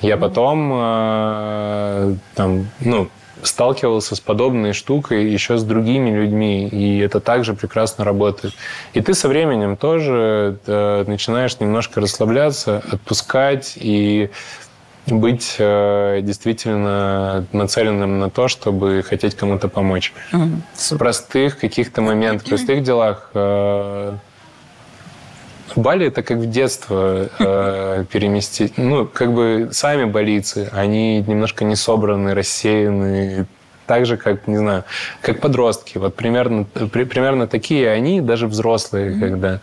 Я 0.00 0.16
потом 0.16 0.70
э, 0.74 2.14
там, 2.34 2.68
ну, 2.80 3.08
сталкивался 3.46 4.16
с 4.16 4.20
подобной 4.20 4.72
штукой 4.72 5.30
еще 5.30 5.58
с 5.58 5.64
другими 5.64 6.10
людьми, 6.10 6.68
и 6.68 6.98
это 6.98 7.20
также 7.20 7.54
прекрасно 7.54 8.04
работает. 8.04 8.54
И 8.92 9.00
ты 9.00 9.14
со 9.14 9.28
временем 9.28 9.76
тоже 9.76 10.58
э, 10.66 11.04
начинаешь 11.06 11.58
немножко 11.60 12.00
расслабляться, 12.00 12.82
отпускать 12.90 13.74
и 13.76 14.30
быть 15.06 15.56
э, 15.58 16.20
действительно 16.22 17.46
нацеленным 17.52 18.18
на 18.18 18.30
то, 18.30 18.48
чтобы 18.48 19.02
хотеть 19.02 19.34
кому-то 19.34 19.68
помочь. 19.68 20.12
Mm-hmm. 20.32 20.60
В 20.74 20.98
простых 20.98 21.58
каких-то 21.58 22.00
моментах, 22.00 22.46
в 22.46 22.48
простых 22.48 22.82
делах 22.82 23.30
э, 23.34 24.16
Бали 25.76 26.06
это 26.06 26.22
как 26.22 26.38
в 26.38 26.50
детство 26.50 27.28
э, 27.38 28.04
переместить. 28.12 28.78
Ну, 28.78 29.06
как 29.06 29.32
бы 29.32 29.70
сами 29.72 30.04
балийцы, 30.04 30.68
они 30.72 31.20
немножко 31.20 31.64
не 31.64 31.76
собраны, 31.76 32.34
рассеяны, 32.34 33.46
так 33.86 34.06
же, 34.06 34.16
как, 34.16 34.46
не 34.46 34.56
знаю, 34.56 34.84
как 35.20 35.40
подростки. 35.40 35.98
Вот 35.98 36.14
примерно, 36.14 36.64
при, 36.64 37.04
примерно 37.04 37.46
такие 37.46 37.90
они, 37.90 38.20
даже 38.20 38.46
взрослые, 38.46 39.10
mm-hmm. 39.10 39.20
когда 39.20 39.60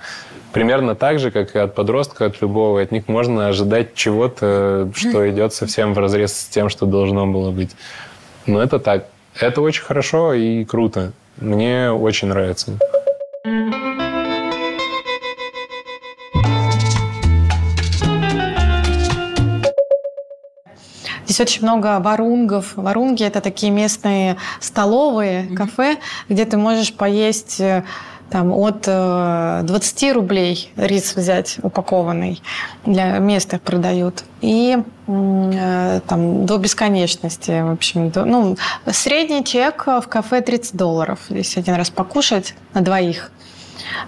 примерно 0.51 0.95
так 0.95 1.19
же, 1.19 1.31
как 1.31 1.55
и 1.55 1.59
от 1.59 1.75
подростка, 1.75 2.25
от 2.25 2.41
любого, 2.41 2.81
от 2.81 2.91
них 2.91 3.07
можно 3.07 3.47
ожидать 3.47 3.95
чего-то, 3.95 4.89
что 4.95 5.29
идет 5.29 5.53
совсем 5.53 5.93
в 5.93 5.99
разрез 5.99 6.33
с 6.33 6.45
тем, 6.45 6.69
что 6.69 6.85
должно 6.85 7.25
было 7.27 7.51
быть. 7.51 7.71
Но 8.45 8.61
это 8.61 8.79
так. 8.79 9.05
Это 9.39 9.61
очень 9.61 9.83
хорошо 9.83 10.33
и 10.33 10.65
круто. 10.65 11.13
Мне 11.37 11.91
очень 11.91 12.27
нравится. 12.27 12.77
Здесь 21.31 21.39
очень 21.39 21.63
много 21.63 21.97
варунгов. 22.01 22.73
Варунги– 22.75 23.23
это 23.25 23.39
такие 23.39 23.71
местные 23.71 24.35
столовые, 24.59 25.43
mm-hmm. 25.43 25.55
кафе, 25.55 25.97
где 26.27 26.43
ты 26.43 26.57
можешь 26.57 26.93
поесть 26.93 27.61
э, 27.61 27.85
там, 28.29 28.51
от 28.51 28.81
20 28.81 30.03
э, 30.03 30.11
рублей 30.11 30.73
рис 30.75 31.15
взять 31.15 31.57
упакованный, 31.63 32.41
для 32.85 33.17
мест 33.19 33.53
их 33.53 33.61
продают, 33.61 34.25
и 34.41 34.77
э, 35.07 36.01
там, 36.05 36.45
до 36.45 36.57
бесконечности, 36.57 37.61
в 37.61 37.71
общем. 37.71 38.09
До, 38.09 38.25
ну, 38.25 38.57
средний 38.87 39.45
чек 39.45 39.87
в 39.87 40.03
кафе 40.09 40.41
30 40.41 40.75
долларов, 40.75 41.19
если 41.29 41.61
один 41.61 41.75
раз 41.75 41.89
покушать 41.89 42.55
на 42.73 42.81
двоих. 42.81 43.31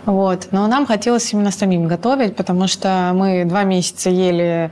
Вот. 0.05 0.47
Но 0.51 0.67
нам 0.67 0.85
хотелось 0.85 1.31
именно 1.33 1.51
самим 1.51 1.87
готовить, 1.87 2.35
потому 2.35 2.67
что 2.67 3.11
мы 3.13 3.45
два 3.45 3.63
месяца 3.63 4.09
ели 4.09 4.71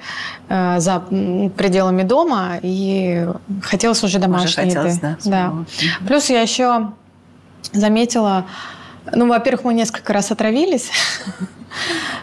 э, 0.50 0.80
за 0.80 1.00
пределами 1.00 2.04
дома, 2.04 2.60
и 2.62 3.28
хотелось 3.62 4.04
уже 4.04 4.20
домашней 4.20 4.48
уже 4.48 4.56
хотелось, 4.56 4.96
еды. 4.98 5.18
Да, 5.26 5.30
да. 5.30 5.54
Плюс 6.08 6.30
я 6.30 6.42
еще 6.42 6.92
заметила, 7.74 8.46
ну, 9.14 9.28
во-первых, 9.28 9.66
мы 9.66 9.74
несколько 9.74 10.14
раз 10.14 10.32
отравились. 10.32 10.92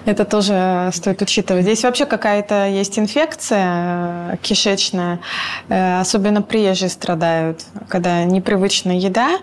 Это 0.08 0.24
тоже 0.24 0.88
стоит 0.94 1.20
учитывать. 1.20 1.64
Здесь 1.64 1.84
вообще 1.84 2.06
какая-то 2.06 2.66
есть 2.66 2.98
инфекция 2.98 4.32
э, 4.32 4.36
кишечная. 4.40 5.20
Э, 5.68 6.00
особенно 6.00 6.40
приезжие 6.40 6.88
страдают, 6.88 7.66
когда 7.88 8.24
непривычная 8.24 8.96
еда. 8.96 9.38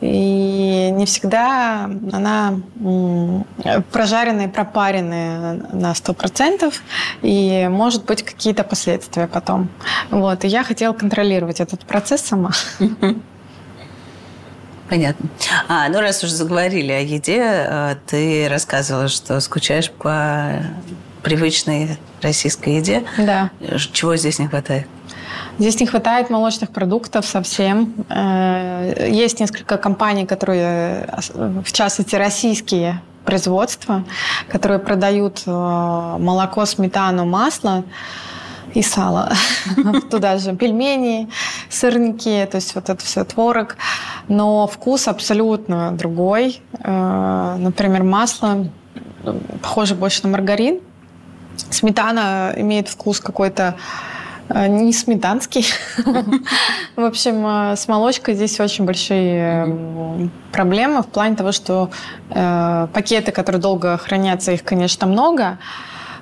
И 0.00 0.88
не 0.90 1.04
всегда 1.04 1.90
она 2.12 2.54
прожаренная, 3.92 4.48
пропаренная 4.48 5.60
на 5.72 5.92
100%. 5.92 6.72
И 7.20 7.68
может 7.70 8.06
быть 8.06 8.22
какие-то 8.22 8.64
последствия 8.64 9.26
потом. 9.26 9.68
Вот. 10.10 10.46
И 10.46 10.48
я 10.48 10.64
хотела 10.64 10.94
контролировать 10.94 11.60
этот 11.60 11.84
процесс 11.84 12.22
сама. 12.22 12.52
Понятно. 14.88 15.28
А, 15.68 15.88
ну 15.88 16.00
раз 16.00 16.22
уже 16.22 16.34
заговорили 16.34 16.92
о 16.92 17.00
еде, 17.00 17.40
э, 17.42 17.96
ты 18.06 18.48
рассказывала, 18.48 19.08
что 19.08 19.40
скучаешь 19.40 19.90
по 19.90 20.62
привычной 21.22 21.98
российской 22.22 22.76
еде. 22.76 23.04
Да. 23.18 23.50
Чего 23.92 24.16
здесь 24.16 24.38
не 24.38 24.46
хватает? 24.46 24.86
Здесь 25.58 25.80
не 25.80 25.86
хватает 25.86 26.30
молочных 26.30 26.70
продуктов 26.70 27.26
совсем. 27.26 27.94
Э, 28.08 29.08
есть 29.10 29.40
несколько 29.40 29.76
компаний, 29.76 30.26
которые, 30.26 31.08
в 31.34 31.72
частности, 31.72 32.14
российские 32.14 33.00
производства, 33.24 34.04
которые 34.48 34.78
продают 34.78 35.42
э, 35.46 35.50
молоко, 35.50 36.64
сметану, 36.64 37.26
масло 37.26 37.84
и 38.76 38.82
сало. 38.82 39.32
Туда 40.10 40.36
же 40.36 40.54
пельмени, 40.54 41.28
сырники, 41.70 42.46
то 42.50 42.56
есть 42.56 42.74
вот 42.74 42.90
это 42.90 43.02
все 43.02 43.24
творог. 43.24 43.76
Но 44.28 44.66
вкус 44.66 45.08
абсолютно 45.08 45.92
другой. 45.92 46.60
Э, 46.84 47.56
например, 47.58 48.02
масло 48.02 48.68
похоже 49.62 49.94
больше 49.94 50.20
на 50.24 50.28
маргарин. 50.28 50.80
Сметана 51.70 52.52
имеет 52.56 52.88
вкус 52.88 53.20
какой-то 53.20 53.76
э, 54.50 54.66
не 54.66 54.92
сметанский. 54.92 55.66
В 56.96 57.04
общем, 57.04 57.46
э, 57.46 57.76
с 57.76 57.88
молочкой 57.88 58.34
здесь 58.34 58.60
очень 58.60 58.84
большие 58.84 60.30
проблемы 60.52 61.02
в 61.02 61.06
плане 61.06 61.34
того, 61.34 61.52
что 61.52 61.90
пакеты, 62.28 63.32
которые 63.32 63.60
долго 63.60 63.96
хранятся, 63.96 64.52
их, 64.52 64.64
конечно, 64.64 65.06
много, 65.06 65.58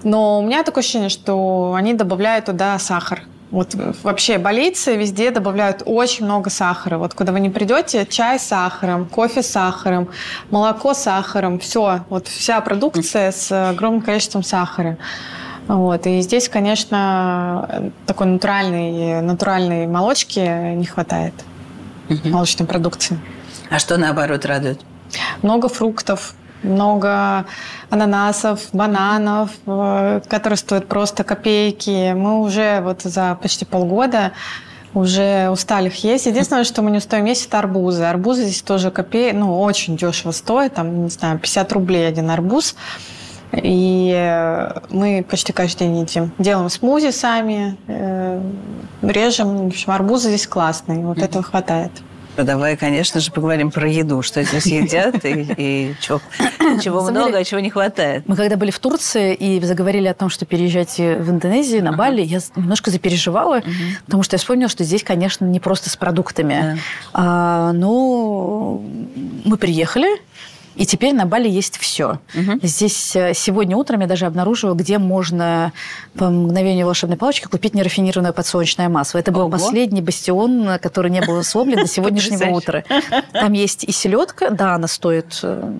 но 0.05 0.39
у 0.39 0.43
меня 0.43 0.63
такое 0.63 0.83
ощущение, 0.83 1.09
что 1.09 1.75
они 1.75 1.95
добавляют 1.95 2.47
туда 2.47 2.79
сахар. 2.79 3.23
Вот 3.51 3.75
вообще 4.03 4.39
болицы 4.39 4.97
везде 4.97 5.31
добавляют 5.31 5.83
очень 5.87 6.25
много 6.25 6.51
сахара. 6.51 6.99
Вот 6.99 7.15
куда 7.15 7.33
вы 7.33 7.39
не 7.39 7.51
придете, 7.51 8.05
чай 8.05 8.39
с 8.39 8.43
сахаром, 8.43 9.07
кофе 9.07 9.43
с 9.43 9.49
сахаром, 9.49 10.09
молоко 10.51 10.93
с 10.93 11.03
сахаром, 11.03 11.61
все, 11.61 12.01
вот 12.09 12.27
вся 12.27 12.61
продукция 12.61 13.31
с 13.31 13.71
огромным 13.71 14.03
количеством 14.03 14.43
сахара. 14.43 14.99
Вот. 15.69 16.07
И 16.07 16.21
здесь, 16.21 16.49
конечно, 16.49 17.93
такой 18.07 18.27
натуральной, 18.27 19.23
натуральной 19.23 19.87
молочки 19.87 20.75
не 20.75 20.85
хватает, 20.85 21.35
молочной 22.25 22.67
продукции. 22.67 23.19
А 23.71 23.79
что 23.79 23.97
наоборот 23.97 24.45
радует? 24.45 24.81
Много 25.43 25.69
фруктов, 25.69 26.35
много 26.65 27.45
ананасов, 27.91 28.69
бананов, 28.73 29.51
э, 29.67 30.21
которые 30.29 30.57
стоят 30.57 30.89
просто 30.89 31.25
копейки. 31.25 32.13
Мы 32.13 32.41
уже 32.41 32.81
вот 32.81 33.03
за 33.03 33.39
почти 33.41 33.65
полгода 33.65 34.33
уже 34.95 35.51
устали 35.51 35.89
их 35.89 36.05
есть. 36.05 36.27
Единственное, 36.27 36.65
что 36.65 36.83
мы 36.83 36.91
не 36.91 36.99
устаем 36.99 37.25
есть, 37.25 37.47
это 37.47 37.59
арбузы. 37.59 38.05
Арбузы 38.05 38.45
здесь 38.45 38.63
тоже 38.63 38.91
копей, 38.91 39.33
ну, 39.33 39.61
очень 39.61 39.97
дешево 39.97 40.31
стоят, 40.31 40.75
там, 40.75 41.05
не 41.05 41.11
знаю, 41.11 41.39
50 41.39 41.73
рублей 41.73 42.09
один 42.09 42.31
арбуз. 42.31 42.77
И 43.53 44.71
мы 44.91 45.25
почти 45.29 45.53
каждый 45.53 45.87
день 45.87 46.01
едим. 46.01 46.33
Делаем 46.39 46.69
смузи 46.71 47.11
сами, 47.11 47.77
э, 47.87 48.41
режем. 49.03 49.65
В 49.65 49.67
общем, 49.69 49.93
арбузы 49.93 50.29
здесь 50.29 50.47
классные. 50.47 51.05
Вот 51.05 51.19
mm-hmm. 51.19 51.25
этого 51.25 51.45
хватает. 51.45 51.93
Давай, 52.37 52.77
конечно 52.77 53.21
же, 53.21 53.31
поговорим 53.31 53.71
про 53.71 53.89
еду, 53.89 54.23
что 54.23 54.43
здесь 54.43 54.67
едят 54.67 55.25
и, 55.25 55.47
и 55.57 55.95
чего, 56.01 56.21
чего 56.83 57.03
много, 57.03 57.27
деле, 57.27 57.39
а 57.39 57.45
чего 57.45 57.61
не 57.61 57.71
хватает. 57.71 58.25
Мы 58.27 58.37
когда 58.37 58.57
были 58.57 58.71
в 58.71 58.79
Турции 58.79 59.35
и 59.35 59.61
заговорили 59.61 60.09
о 60.09 60.15
том, 60.15 60.31
что 60.31 60.45
переезжайте 60.45 61.17
в 61.17 61.31
Индонезию, 61.31 61.85
на. 61.85 61.93
Бали, 61.93 62.23
я 62.23 62.41
немножко 62.57 62.91
запереживала, 62.91 63.61
uh-huh. 63.61 63.73
потому 64.07 64.23
что 64.25 64.35
я 64.35 64.39
вспомнила, 64.39 64.69
что 64.69 64.83
здесь, 64.83 65.05
конечно, 65.05 65.45
не 65.45 65.61
просто 65.61 65.91
с 65.91 65.97
продуктами. 65.97 66.55
Uh-huh. 66.55 66.79
А, 67.13 67.73
ну, 67.73 68.85
мы 69.45 69.57
приехали, 69.57 70.09
и 70.77 70.87
теперь 70.87 71.15
на 71.15 71.27
Бали 71.27 71.49
есть 71.49 71.77
все. 71.79 72.19
Угу. 72.35 72.61
Здесь 72.63 73.15
э, 73.15 73.33
сегодня 73.35 73.77
утром 73.77 74.01
я 74.01 74.07
даже 74.07 74.27
обнаружила, 74.27 74.75
где 74.75 74.99
можно 74.99 75.73
по 76.17 76.31
мгновению 76.31 76.87
волшебной 76.87 77.17
палочки 77.17 77.47
купить 77.47 77.75
нерафинированное 77.75 78.33
подсолнечное 78.33 78.89
масло. 78.89 79.19
Это 79.19 79.31
был 79.31 79.43
Ого. 79.43 79.51
последний 79.51 80.03
бастион, 80.03 80.79
который 80.81 81.11
не 81.11 81.21
был 81.21 81.43
сломлен 81.45 81.79
до 81.79 81.87
сегодняшнего 81.87 82.51
утра. 82.51 82.85
Там 83.33 83.53
есть 83.53 83.85
и 83.85 83.93
селедка, 83.93 84.51
да, 84.51 84.75
она 84.75 84.89
стоит 84.89 85.41
э, 85.43 85.73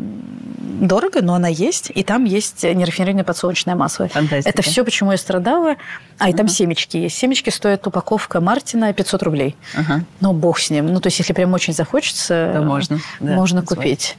дорого, 0.81 1.23
но 1.23 1.35
она 1.35 1.49
есть. 1.49 1.91
И 1.95 2.05
там 2.05 2.25
есть 2.25 2.63
нерафинированное 2.63 3.25
подсолнечное 3.25 3.75
масло. 3.75 4.09
Фантастика. 4.09 4.49
Это 4.49 4.63
все, 4.63 4.85
почему 4.85 5.13
я 5.13 5.19
страдала. 5.19 5.77
А, 6.19 6.31
и 6.31 6.33
там 6.33 6.49
семечки 6.49 6.97
есть. 6.97 7.17
Семечки 7.17 7.51
стоят 7.51 7.87
упаковка 7.87 8.41
Мартина 8.41 8.93
500 8.93 9.23
рублей. 9.23 9.57
Ну, 10.21 10.33
бог 10.33 10.59
с 10.59 10.71
ним. 10.71 10.93
Ну, 10.93 11.01
то 11.01 11.09
есть, 11.09 11.19
если 11.19 11.33
прям 11.33 11.53
очень 11.53 11.73
захочется, 11.73 12.53
да, 12.55 12.63
можно, 12.63 13.01
можно 13.21 13.63
купить 13.63 14.17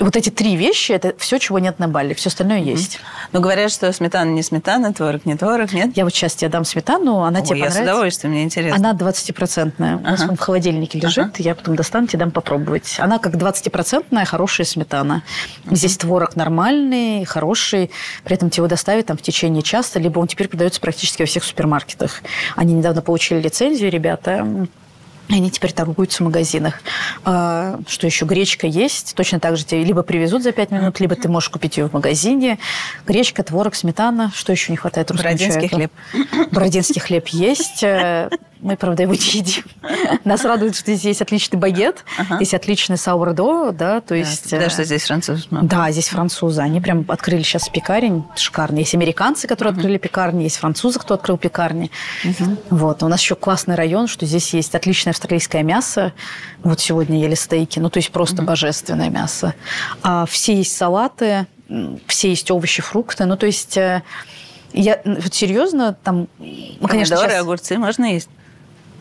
вот 0.00 0.16
эти 0.16 0.30
три 0.30 0.56
вещи, 0.56 0.92
это 0.92 1.14
все, 1.18 1.38
чего 1.38 1.58
нет 1.58 1.78
на 1.78 1.86
Бали. 1.86 2.14
Все 2.14 2.28
остальное 2.28 2.60
mm-hmm. 2.60 2.70
есть. 2.70 3.00
Но 3.32 3.40
говорят, 3.40 3.70
что 3.70 3.92
сметана 3.92 4.30
не 4.30 4.42
сметана, 4.42 4.92
творог 4.92 5.26
не 5.26 5.36
творог, 5.36 5.72
нет? 5.72 5.96
Я 5.96 6.04
вот 6.04 6.14
сейчас 6.14 6.34
тебе 6.34 6.48
дам 6.48 6.64
сметану, 6.64 7.20
она 7.20 7.40
Ой, 7.40 7.44
тебе 7.44 7.54
понравится. 7.56 7.80
я 7.80 7.84
с 7.84 7.88
удовольствием, 7.88 8.32
мне 8.32 8.44
интересно. 8.44 8.76
Она 8.76 8.98
20-процентная. 8.98 9.94
Ага. 9.96 10.24
У 10.24 10.26
нас 10.26 10.38
в 10.38 10.42
холодильнике 10.42 10.98
лежит, 10.98 11.34
ага. 11.34 11.34
я 11.42 11.54
потом 11.54 11.76
достану, 11.76 12.06
тебе 12.06 12.20
дам 12.20 12.30
попробовать. 12.30 12.96
Она 12.98 13.18
как 13.18 13.34
20-процентная 13.34 14.24
хорошая 14.24 14.66
сметана. 14.66 15.22
Ага. 15.66 15.76
Здесь 15.76 15.98
творог 15.98 16.34
нормальный, 16.34 17.24
хороший, 17.24 17.90
при 18.24 18.36
этом 18.36 18.48
тебе 18.50 18.62
его 18.62 18.68
доставят 18.68 19.06
там 19.06 19.18
в 19.18 19.22
течение 19.22 19.62
часа, 19.62 19.98
либо 19.98 20.18
он 20.18 20.28
теперь 20.28 20.48
продается 20.48 20.80
практически 20.80 21.22
во 21.22 21.26
всех 21.26 21.44
супермаркетах. 21.44 22.22
Они 22.56 22.72
недавно 22.72 23.02
получили 23.02 23.40
лицензию, 23.40 23.90
ребята, 23.90 24.66
они 25.36 25.50
теперь 25.50 25.72
торгуются 25.72 26.22
в 26.22 26.26
магазинах. 26.26 26.80
А, 27.24 27.78
что 27.86 28.06
еще? 28.06 28.24
Гречка 28.24 28.66
есть. 28.66 29.14
Точно 29.14 29.40
так 29.40 29.56
же 29.56 29.64
тебе 29.64 29.84
либо 29.84 30.02
привезут 30.02 30.42
за 30.42 30.52
5 30.52 30.70
минут, 30.70 31.00
либо 31.00 31.14
ты 31.16 31.28
можешь 31.28 31.48
купить 31.48 31.76
ее 31.76 31.88
в 31.88 31.92
магазине. 31.92 32.58
Гречка, 33.06 33.42
творог, 33.42 33.74
сметана. 33.74 34.32
Что 34.34 34.52
еще 34.52 34.72
не 34.72 34.76
хватает 34.76 35.12
Бородинский 35.14 35.68
хлеб. 35.68 35.92
Бородинский 36.50 37.00
хлеб 37.00 37.28
есть. 37.28 37.84
Э, 38.60 38.66
мы, 38.66 38.76
правда, 38.76 39.02
его 39.02 39.14
не 39.14 39.20
едим. 39.20 39.64
Нас 40.24 40.44
радует, 40.44 40.74
что 40.76 40.92
здесь 40.92 41.04
есть 41.04 41.22
отличный 41.22 41.58
багет, 41.58 42.04
ага. 42.18 42.38
есть 42.38 42.54
отличный 42.54 42.96
саурдо, 42.96 43.72
да, 43.72 44.00
то 44.00 44.14
есть... 44.14 44.50
Да, 44.50 44.68
что 44.68 44.84
здесь 44.84 45.04
французы. 45.04 45.44
Да, 45.50 45.90
здесь 45.90 46.08
французы. 46.08 46.60
Они 46.60 46.80
прям 46.80 47.04
открыли 47.08 47.42
сейчас 47.42 47.68
пекарень 47.68 48.24
шикарный. 48.36 48.80
Есть 48.80 48.94
американцы, 48.94 49.46
которые 49.46 49.72
открыли 49.72 49.98
пекарни, 49.98 50.44
есть 50.44 50.56
французы, 50.56 50.98
кто 50.98 51.14
открыл 51.14 51.38
пекарни. 51.38 51.90
Угу. 52.24 52.56
Вот. 52.70 53.02
У 53.02 53.08
нас 53.08 53.20
еще 53.20 53.34
классный 53.34 53.74
район, 53.74 54.06
что 54.06 54.26
здесь 54.26 54.52
есть 54.54 54.74
отличное 54.74 55.12
австралийское 55.12 55.62
мясо. 55.62 56.12
Вот 56.62 56.80
сегодня 56.80 57.20
ели 57.20 57.34
стейки. 57.34 57.78
Ну, 57.78 57.90
то 57.90 57.98
есть 57.98 58.10
просто 58.10 58.42
угу. 58.42 58.48
божественное 58.48 59.10
мясо. 59.10 59.54
А 60.02 60.26
все 60.26 60.54
есть 60.54 60.76
салаты, 60.76 61.46
все 62.06 62.30
есть 62.30 62.50
овощи, 62.50 62.82
фрукты. 62.82 63.24
Ну, 63.24 63.36
то 63.36 63.46
есть... 63.46 63.76
Э, 63.76 64.02
я 64.72 65.00
вот 65.04 65.34
серьезно, 65.34 65.96
там, 66.04 66.28
ну, 66.38 66.86
конечно, 66.86 67.16
Помидоры, 67.16 67.30
сейчас... 67.30 67.40
огурцы 67.42 67.76
можно 67.76 68.04
есть? 68.04 68.28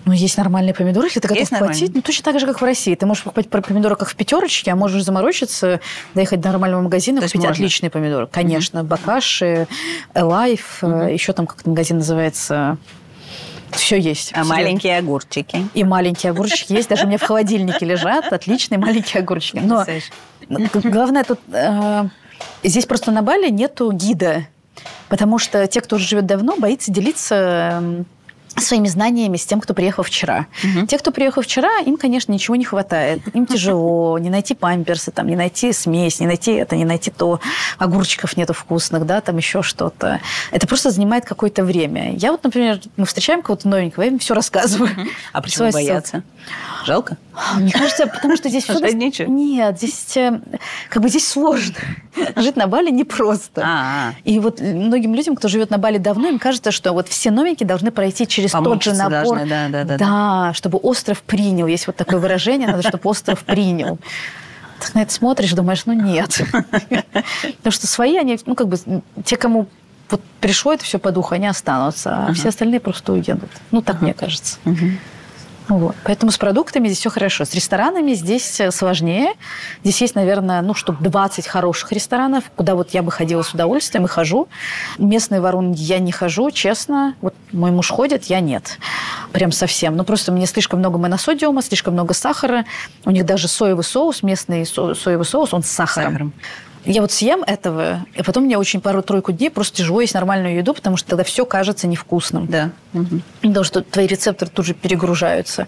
Ну, 0.09 0.15
есть 0.15 0.37
нормальные 0.37 0.73
помидоры, 0.73 1.05
если 1.05 1.19
ты 1.19 1.27
готов 1.27 1.39
есть 1.39 1.55
платить. 1.55 1.93
Ну, 1.93 2.01
точно 2.01 2.23
так 2.23 2.39
же, 2.39 2.47
как 2.47 2.61
в 2.61 2.65
России. 2.65 2.95
Ты 2.95 3.05
можешь 3.05 3.23
покупать 3.23 3.47
помидоры, 3.47 3.95
как 3.95 4.09
в 4.09 4.15
пятерочке, 4.15 4.71
а 4.71 4.75
можешь 4.75 5.03
заморочиться, 5.03 5.81
доехать 6.15 6.41
до 6.41 6.49
нормального 6.49 6.81
магазина, 6.81 7.21
купить 7.21 7.35
можно? 7.35 7.51
отличные 7.51 7.91
помидоры. 7.91 8.25
Конечно, 8.25 8.79
mm-hmm. 8.79 8.85
Бакаши, 8.85 9.67
Элайф, 10.15 10.79
mm-hmm. 10.81 11.13
еще 11.13 11.33
там 11.33 11.45
как 11.45 11.63
магазин 11.67 11.97
называется 11.97 12.79
все 13.69 13.99
есть. 13.99 14.31
А 14.33 14.41
все. 14.41 14.49
маленькие 14.49 14.97
огурчики? 14.97 15.67
И 15.75 15.83
маленькие 15.83 16.31
огурчики 16.31 16.73
есть. 16.73 16.89
Даже 16.89 17.03
у 17.03 17.07
меня 17.07 17.19
в 17.19 17.21
холодильнике 17.21 17.85
лежат 17.85 18.33
отличные 18.33 18.79
маленькие 18.79 19.21
огурчики. 19.21 19.59
Но 19.59 19.85
главное 20.73 21.23
тут... 21.23 21.39
Э, 21.53 22.05
здесь 22.63 22.87
просто 22.87 23.11
на 23.11 23.21
Бали 23.21 23.51
нету 23.51 23.91
гида. 23.91 24.47
Потому 25.07 25.37
что 25.37 25.67
те, 25.67 25.81
кто 25.81 25.97
уже 25.97 26.07
живет 26.07 26.25
давно, 26.25 26.55
боится 26.57 26.91
делиться 26.91 28.05
своими 28.61 28.87
знаниями 28.87 29.37
с 29.37 29.45
тем, 29.45 29.61
кто 29.61 29.73
приехал 29.73 30.03
вчера. 30.03 30.47
Угу. 30.63 30.87
Те, 30.87 30.97
кто 30.97 31.11
приехал 31.11 31.41
вчера, 31.41 31.79
им, 31.79 31.97
конечно, 31.97 32.31
ничего 32.31 32.55
не 32.55 32.65
хватает. 32.65 33.21
Им 33.33 33.45
тяжело 33.47 34.17
не 34.19 34.29
найти 34.29 34.53
памперсы, 34.53 35.11
там, 35.11 35.27
не 35.27 35.35
найти 35.35 35.73
смесь, 35.73 36.19
не 36.19 36.27
найти 36.27 36.53
это, 36.53 36.75
не 36.75 36.85
найти 36.85 37.11
то. 37.11 37.39
Огурчиков 37.77 38.37
нету 38.37 38.53
вкусных, 38.53 39.05
да, 39.05 39.21
там 39.21 39.37
еще 39.37 39.61
что-то. 39.61 40.19
Это 40.51 40.67
просто 40.67 40.91
занимает 40.91 41.25
какое-то 41.25 41.63
время. 41.63 42.15
Я 42.15 42.31
вот, 42.31 42.43
например, 42.43 42.79
мы 42.97 43.05
встречаем 43.05 43.41
кого-то 43.41 43.67
новенького, 43.67 44.03
я 44.03 44.09
им 44.09 44.19
все 44.19 44.33
рассказываю. 44.33 44.91
Угу. 44.91 45.09
А 45.33 45.41
почему 45.41 45.71
боятся? 45.71 46.23
Жалко? 46.85 47.17
Мне 47.57 47.71
кажется, 47.71 48.07
потому 48.07 48.35
что 48.35 48.49
здесь... 48.49 48.63
все... 49.13 49.25
Нет, 49.27 49.77
здесь 49.77 50.17
э, 50.17 50.39
как 50.89 51.01
бы 51.01 51.09
здесь 51.09 51.27
сложно. 51.27 51.75
Жить 52.35 52.55
на 52.55 52.67
Бали 52.67 52.89
непросто. 52.89 53.61
А-а. 53.63 54.13
И 54.23 54.39
вот 54.39 54.59
многим 54.59 55.15
людям, 55.15 55.35
кто 55.35 55.47
живет 55.47 55.69
на 55.69 55.77
Бали 55.77 55.97
давно, 55.97 56.27
им 56.27 56.39
кажется, 56.39 56.71
что 56.71 56.93
вот 56.93 57.07
все 57.07 57.31
новенькие 57.31 57.67
должны 57.67 57.91
пройти 57.91 58.27
через 58.27 58.48
тот 58.51 58.83
же 58.83 58.93
напор. 58.93 59.12
Должны, 59.12 59.45
да, 59.45 59.69
да, 59.69 59.83
да, 59.83 59.97
да, 59.97 60.53
чтобы 60.53 60.77
остров 60.77 61.21
принял. 61.21 61.67
Есть 61.67 61.88
вот 61.88 61.95
такое 61.95 62.19
выражение, 62.19 62.67
надо, 62.67 62.81
чтобы 62.88 63.01
остров 63.09 63.43
принял. 63.43 63.97
Ты 64.79 64.88
на 64.93 65.01
это 65.01 65.13
смотришь, 65.13 65.53
думаешь, 65.53 65.85
ну 65.85 65.93
нет. 65.93 66.41
Потому 66.89 67.71
что 67.71 67.88
свои, 67.88 68.17
они, 68.17 68.39
ну 68.45 68.55
как 68.55 68.67
бы, 68.67 68.77
те, 69.25 69.35
кому 69.35 69.67
вот 70.09 70.21
пришло 70.39 70.73
это 70.73 70.83
все 70.83 70.99
по 70.99 71.12
духу, 71.12 71.35
они 71.35 71.47
останутся, 71.47 72.25
а 72.27 72.33
все 72.33 72.49
остальные 72.49 72.79
просто 72.79 73.13
уедут. 73.13 73.49
Ну, 73.71 73.81
так 73.81 74.01
мне 74.01 74.13
кажется. 74.13 74.57
Вот. 75.69 75.95
Поэтому 76.03 76.32
с 76.32 76.38
продуктами 76.38 76.88
здесь 76.88 76.99
все 76.99 77.10
хорошо. 77.12 77.45
С 77.45 77.53
ресторанами 77.53 78.13
здесь 78.13 78.60
э, 78.60 78.71
сложнее. 78.71 79.34
Здесь 79.84 80.01
есть, 80.01 80.15
наверное, 80.15 80.62
ну, 80.62 80.73
штук 80.73 80.97
20 80.99 81.47
хороших 81.47 81.91
ресторанов, 81.91 82.45
куда 82.55 82.73
вот 82.75 82.89
я 82.91 83.03
бы 83.03 83.12
ходила 83.12 83.43
с 83.43 83.53
удовольствием 83.53 84.05
и 84.05 84.08
хожу. 84.08 84.47
Местные 84.97 85.41
воронки 85.41 85.79
я 85.79 85.99
не 85.99 86.12
хожу, 86.12 86.49
честно. 86.51 87.13
Вот 87.21 87.36
мой 87.51 87.69
муж 87.71 87.89
ходит, 87.91 88.25
я 88.25 88.39
нет. 88.39 88.79
Прям 89.32 89.51
совсем. 89.51 89.95
Ну, 89.95 90.03
просто 90.03 90.32
мне 90.32 90.47
слишком 90.47 90.79
много 90.79 90.97
моносодиума, 90.97 91.62
слишком 91.62 91.93
много 91.93 92.15
сахара. 92.15 92.65
У 93.05 93.12
них 93.12 93.25
даже 93.25 93.47
соевый 93.47 93.84
соус, 93.84 94.23
местный 94.23 94.65
со- 94.65 94.95
соевый 94.95 95.25
соус, 95.25 95.53
он 95.53 95.62
с 95.62 95.67
сахаром. 95.69 96.12
сахаром. 96.12 96.34
Я 96.89 97.02
вот 97.02 97.12
съем 97.12 97.43
этого, 97.43 98.04
и 98.15 98.23
потом 98.23 98.45
мне 98.45 98.58
очень 98.58 98.82
пару-тройку 98.82 99.32
дней 99.32 99.52
просто 99.52 99.78
тяжело 99.78 100.02
есть 100.02 100.15
нормальную 100.15 100.56
еду, 100.56 100.73
потому 100.73 100.97
что 100.97 101.10
тогда 101.10 101.23
все 101.23 101.45
кажется 101.45 101.86
невкусным. 101.86 102.47
Да. 102.47 102.71
Угу. 102.95 103.21
Потому 103.41 103.63
что 103.63 103.82
твои 103.84 104.08
рецепторы 104.08 104.49
тут 104.49 104.65
же 104.65 104.73
перегружаются. 104.73 105.67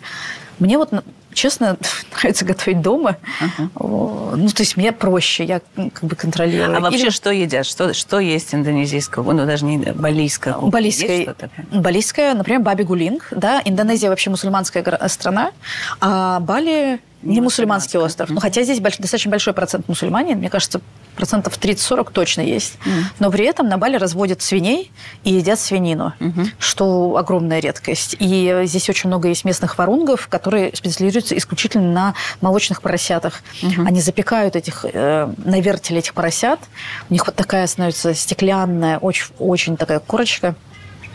Мне 0.58 0.80
вот, 0.80 0.92
честно, 1.32 1.78
нравится 2.18 2.44
готовить 2.44 2.82
дома. 2.82 3.18
Uh-huh. 3.40 4.36
Ну, 4.36 4.50
то 4.50 4.64
есть 4.64 4.78
мне 4.78 4.92
проще, 4.92 5.44
я 5.44 5.62
как 5.76 6.04
бы 6.04 6.16
контролирую. 6.16 6.76
А 6.76 6.80
вообще 6.80 7.04
Или... 7.04 7.10
что 7.12 7.30
едят? 7.30 7.68
Что, 7.68 7.94
что 7.94 8.20
есть 8.20 8.56
индонезийского? 8.56 9.32
Ну, 9.32 9.46
даже 9.46 9.66
не 9.66 9.78
балийского. 9.78 10.72
Балийская, 10.72 11.36
балийская, 11.72 12.34
например, 12.34 12.62
баби 12.62 12.82
гулинг. 12.82 13.28
Да? 13.30 13.62
Индонезия 13.64 14.10
вообще 14.10 14.32
мусульманская 14.32 14.84
страна, 15.08 15.52
а 16.00 16.40
Бали 16.40 17.00
не, 17.24 17.42
мусульманский 17.42 18.00
остров. 18.00 18.30
Mm-hmm. 18.30 18.34
Ну, 18.34 18.40
хотя 18.40 18.64
здесь 18.64 18.80
больш, 18.80 18.98
достаточно 18.98 19.32
большой 19.32 19.54
процент 19.54 19.88
мусульманин. 19.88 20.38
Мне 20.38 20.50
кажется, 20.50 20.82
процентов 21.16 21.58
30-40 21.60 22.12
точно 22.12 22.42
есть. 22.42 22.76
Mm-hmm. 22.86 23.04
Но 23.20 23.32
при 23.32 23.46
этом 23.46 23.68
на 23.68 23.78
Бали 23.78 23.98
разводят 23.98 24.42
свиней 24.42 24.92
и 25.24 25.34
едят 25.34 25.60
свинину, 25.60 26.14
mm-hmm. 26.20 26.50
что 26.60 27.18
огромная 27.18 27.60
редкость. 27.60 28.16
И 28.20 28.62
здесь 28.66 28.90
очень 28.90 29.08
много 29.08 29.28
есть 29.28 29.46
местных 29.46 29.78
варунгов, 29.78 30.28
которые 30.28 30.76
специализируются 30.76 31.38
исключительно 31.38 31.92
на 31.92 32.14
молочных 32.42 32.82
поросятах. 32.82 33.42
Mm-hmm. 33.62 33.88
Они 33.88 34.02
запекают 34.02 34.56
этих, 34.56 34.86
э, 34.92 35.34
на 35.38 35.60
вертеле 35.60 36.00
этих 36.00 36.14
поросят. 36.14 36.60
У 37.10 37.14
них 37.14 37.26
вот 37.26 37.36
такая 37.36 37.68
становится 37.68 38.14
стеклянная, 38.14 38.98
очень, 38.98 39.26
очень 39.40 39.78
такая 39.78 40.00
корочка. 40.00 40.56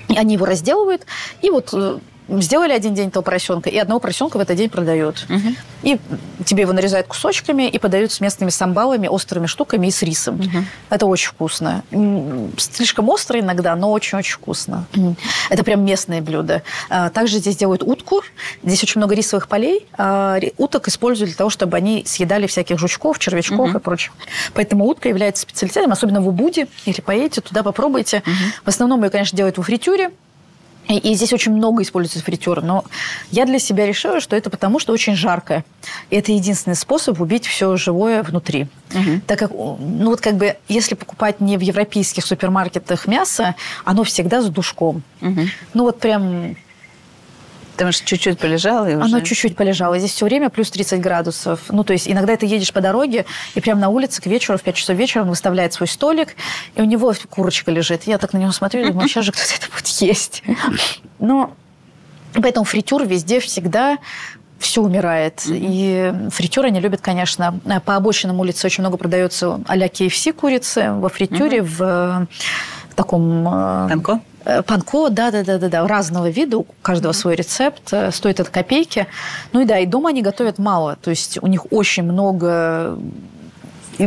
И 0.08 0.16
они 0.16 0.34
его 0.34 0.46
разделывают, 0.46 1.04
и 1.42 1.50
вот 1.50 1.70
э, 1.72 1.98
сделали 2.28 2.72
один 2.72 2.94
день 2.94 3.08
этого 3.08 3.22
поросенка, 3.22 3.70
и 3.70 3.78
одного 3.78 4.00
поросенка 4.00 4.36
в 4.36 4.40
этот 4.40 4.56
день 4.56 4.68
продают. 4.68 5.26
Угу. 5.28 5.54
И 5.82 5.98
тебе 6.44 6.62
его 6.62 6.72
нарезают 6.72 7.06
кусочками 7.06 7.68
и 7.68 7.78
подают 7.78 8.12
с 8.12 8.20
местными 8.20 8.50
самбалами, 8.50 9.08
острыми 9.08 9.46
штуками 9.46 9.86
и 9.86 9.90
с 9.90 10.02
рисом. 10.02 10.40
Угу. 10.40 10.64
Это 10.90 11.06
очень 11.06 11.28
вкусно. 11.28 11.84
Слишком 12.56 13.08
остро 13.08 13.38
иногда, 13.40 13.74
но 13.76 13.90
очень-очень 13.92 14.34
вкусно. 14.34 14.86
Это 15.50 15.64
прям 15.64 15.84
местное 15.84 16.20
блюдо. 16.20 16.62
А, 16.88 17.10
также 17.10 17.38
здесь 17.38 17.56
делают 17.56 17.82
утку. 17.82 18.22
Здесь 18.62 18.82
очень 18.82 19.00
много 19.00 19.14
рисовых 19.14 19.48
полей. 19.48 19.86
А, 19.96 20.38
уток 20.56 20.88
используют 20.88 21.30
для 21.30 21.36
того, 21.36 21.50
чтобы 21.50 21.76
они 21.76 22.04
съедали 22.06 22.46
всяких 22.46 22.78
жучков, 22.78 23.18
червячков 23.18 23.70
угу. 23.70 23.78
и 23.78 23.80
прочее. 23.80 24.12
Поэтому 24.54 24.84
утка 24.86 25.08
является 25.08 25.42
специалитетом, 25.42 25.92
особенно 25.92 26.20
в 26.20 26.28
Убуде. 26.28 26.68
Или 26.84 27.00
поедете 27.00 27.40
туда, 27.40 27.62
попробуйте. 27.62 28.18
Угу. 28.18 28.34
В 28.64 28.68
основном 28.68 29.04
ее, 29.04 29.10
конечно, 29.10 29.36
делают 29.36 29.58
во 29.58 29.64
фритюре. 29.64 30.10
И, 30.88 31.14
здесь 31.14 31.32
очень 31.32 31.52
много 31.52 31.82
используется 31.82 32.24
фритюр. 32.24 32.62
Но 32.62 32.84
я 33.30 33.44
для 33.44 33.58
себя 33.58 33.86
решила, 33.86 34.20
что 34.20 34.36
это 34.36 34.50
потому, 34.50 34.78
что 34.78 34.92
очень 34.92 35.16
жарко. 35.16 35.64
И 36.10 36.16
это 36.16 36.32
единственный 36.32 36.76
способ 36.76 37.20
убить 37.20 37.46
все 37.46 37.76
живое 37.76 38.22
внутри. 38.22 38.68
Угу. 38.94 39.20
Так 39.26 39.38
как, 39.38 39.50
ну 39.50 40.06
вот 40.10 40.20
как 40.20 40.36
бы, 40.36 40.56
если 40.68 40.94
покупать 40.94 41.40
не 41.40 41.56
в 41.56 41.60
европейских 41.60 42.24
супермаркетах 42.24 43.06
мясо, 43.06 43.54
оно 43.84 44.04
всегда 44.04 44.42
с 44.42 44.48
душком. 44.48 45.02
Угу. 45.20 45.40
Ну 45.74 45.82
вот 45.84 45.98
прям 45.98 46.56
Потому 47.76 47.92
что 47.92 48.06
чуть-чуть 48.06 48.38
полежало 48.38 48.86
и 48.90 48.94
уже... 48.94 49.04
Оно 49.04 49.20
чуть-чуть 49.20 49.54
полежало. 49.54 49.98
Здесь 49.98 50.12
все 50.12 50.24
время 50.24 50.48
плюс 50.48 50.70
30 50.70 50.98
градусов. 50.98 51.60
Ну, 51.68 51.84
то 51.84 51.92
есть 51.92 52.08
иногда 52.08 52.34
ты 52.34 52.46
едешь 52.46 52.72
по 52.72 52.80
дороге, 52.80 53.26
и 53.54 53.60
прямо 53.60 53.82
на 53.82 53.90
улице 53.90 54.22
к 54.22 54.26
вечеру, 54.26 54.56
в 54.56 54.62
5 54.62 54.74
часов 54.74 54.96
вечера 54.96 55.22
он 55.22 55.28
выставляет 55.28 55.74
свой 55.74 55.86
столик, 55.86 56.36
и 56.74 56.80
у 56.80 56.84
него 56.84 57.12
курочка 57.28 57.70
лежит. 57.70 58.04
Я 58.04 58.16
так 58.16 58.32
на 58.32 58.38
него 58.38 58.52
смотрю 58.52 58.80
и 58.80 58.88
думаю, 58.88 59.08
сейчас 59.08 59.26
же 59.26 59.32
кто-то 59.32 59.54
это 59.54 59.70
будет 59.70 59.86
есть. 59.88 60.42
Но 61.18 61.52
поэтому 62.32 62.64
фритюр 62.64 63.04
везде 63.04 63.40
всегда 63.40 63.98
все 64.58 64.80
умирает. 64.80 65.42
И 65.46 66.14
фритюры 66.30 66.68
они 66.68 66.80
любят, 66.80 67.02
конечно. 67.02 67.60
По 67.84 67.96
обочинам 67.96 68.40
улицы 68.40 68.66
очень 68.66 68.82
много 68.82 68.96
продается 68.96 69.60
а-ля 69.66 69.88
KFC 69.88 70.32
курицы 70.32 70.92
во 70.92 71.10
фритюре, 71.10 71.62
в, 71.62 71.76
в 71.76 72.94
таком... 72.94 73.44
Танко? 73.88 74.20
Э, 74.46 74.62
панко, 74.62 75.08
да-да-да-да, 75.10 75.88
разного 75.88 76.30
вида, 76.30 76.58
у 76.58 76.66
каждого 76.80 77.10
свой 77.12 77.34
рецепт, 77.34 77.92
э, 77.92 78.12
стоит 78.12 78.38
от 78.38 78.48
копейки. 78.48 79.08
Ну 79.52 79.60
и 79.60 79.64
да, 79.64 79.80
и 79.80 79.86
дома 79.86 80.10
они 80.10 80.22
готовят 80.22 80.58
мало, 80.58 80.96
то 81.02 81.10
есть 81.10 81.38
у 81.42 81.48
них 81.48 81.72
очень 81.72 82.04
много 82.04 82.96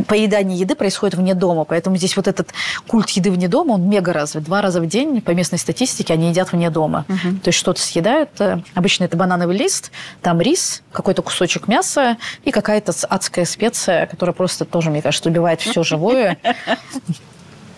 поедание 0.07 0.57
еды 0.57 0.75
происходит 0.75 1.15
вне 1.15 1.33
дома, 1.33 1.65
поэтому 1.65 1.97
здесь 1.97 2.15
вот 2.15 2.27
этот 2.27 2.53
культ 2.87 3.09
еды 3.09 3.31
вне 3.31 3.49
дома, 3.49 3.73
он 3.73 3.89
мега 3.89 4.13
развит. 4.13 4.43
Два 4.45 4.61
раза 4.61 4.79
в 4.79 4.87
день, 4.87 5.19
по 5.19 5.31
местной 5.31 5.59
статистике, 5.59 6.13
они 6.13 6.29
едят 6.29 6.53
вне 6.53 6.69
дома. 6.69 7.05
Угу. 7.09 7.39
То 7.43 7.47
есть 7.49 7.59
что-то 7.59 7.81
съедают. 7.81 8.29
Э, 8.39 8.61
обычно 8.75 9.03
это 9.03 9.17
банановый 9.17 9.57
лист, 9.57 9.91
там 10.21 10.39
рис, 10.39 10.83
какой-то 10.93 11.21
кусочек 11.21 11.67
мяса 11.67 12.15
и 12.45 12.51
какая-то 12.51 12.93
адская 13.09 13.43
специя, 13.43 14.05
которая 14.05 14.33
просто 14.33 14.63
тоже, 14.63 14.89
мне 14.89 15.01
кажется, 15.01 15.29
убивает 15.29 15.59
все 15.59 15.83
живое. 15.83 16.37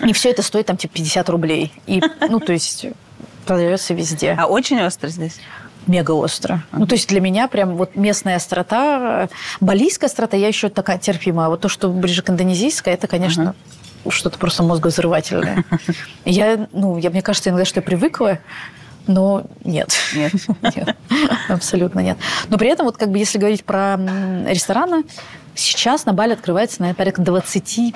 И 0.05 0.13
все 0.13 0.31
это 0.31 0.41
стоит 0.41 0.65
там 0.65 0.77
типа 0.77 0.95
50 0.95 1.29
рублей. 1.29 1.71
И, 1.87 2.01
ну, 2.29 2.39
то 2.39 2.53
есть 2.53 2.85
продается 3.45 3.93
везде. 3.93 4.35
А 4.39 4.45
очень 4.47 4.81
остро 4.81 5.07
здесь? 5.09 5.39
Мега 5.87 6.11
остро. 6.11 6.63
Uh-huh. 6.71 6.79
Ну, 6.79 6.87
то 6.87 6.95
есть 6.95 7.09
для 7.09 7.19
меня 7.19 7.47
прям 7.47 7.75
вот 7.75 7.95
местная 7.95 8.35
острота, 8.35 9.29
балийская 9.59 10.09
острота, 10.09 10.37
я 10.37 10.47
еще 10.47 10.69
такая 10.69 10.99
терпимая. 10.99 11.47
А 11.47 11.49
вот 11.49 11.61
то, 11.61 11.69
что 11.69 11.89
ближе 11.89 12.21
к 12.21 12.29
индонезийской, 12.29 12.93
это, 12.93 13.07
конечно, 13.07 13.55
uh-huh. 14.05 14.11
что-то 14.11 14.37
просто 14.37 14.63
мозгозрывательное. 14.63 15.65
Я, 16.25 16.67
ну, 16.71 16.97
я, 16.97 17.09
мне 17.09 17.23
кажется, 17.23 17.49
иногда, 17.49 17.65
что 17.65 17.79
я 17.79 17.81
привыкла, 17.81 18.37
но 19.07 19.43
нет. 19.63 19.91
Нет. 20.13 20.33
нет. 20.75 20.95
Абсолютно 21.49 21.99
нет. 21.99 22.17
Но 22.49 22.59
при 22.59 22.69
этом, 22.69 22.85
вот 22.85 22.97
как 22.97 23.09
бы, 23.09 23.17
если 23.17 23.39
говорить 23.39 23.63
про 23.63 23.97
рестораны, 24.45 25.03
сейчас 25.55 26.05
на 26.05 26.13
Бали 26.13 26.33
открывается, 26.33 26.81
наверное, 26.81 26.97
порядка 26.97 27.21
25 27.23 27.95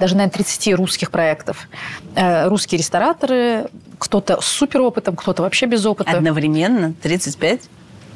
даже, 0.00 0.16
наверное, 0.16 0.32
30 0.32 0.74
русских 0.74 1.10
проектов. 1.10 1.68
Э, 2.14 2.48
русские 2.48 2.78
рестораторы, 2.78 3.66
кто-то 3.98 4.40
с 4.40 4.46
суперопытом, 4.46 5.16
кто-то 5.16 5.42
вообще 5.42 5.66
без 5.66 5.84
опыта. 5.86 6.10
Одновременно? 6.10 6.94
35? 7.02 7.60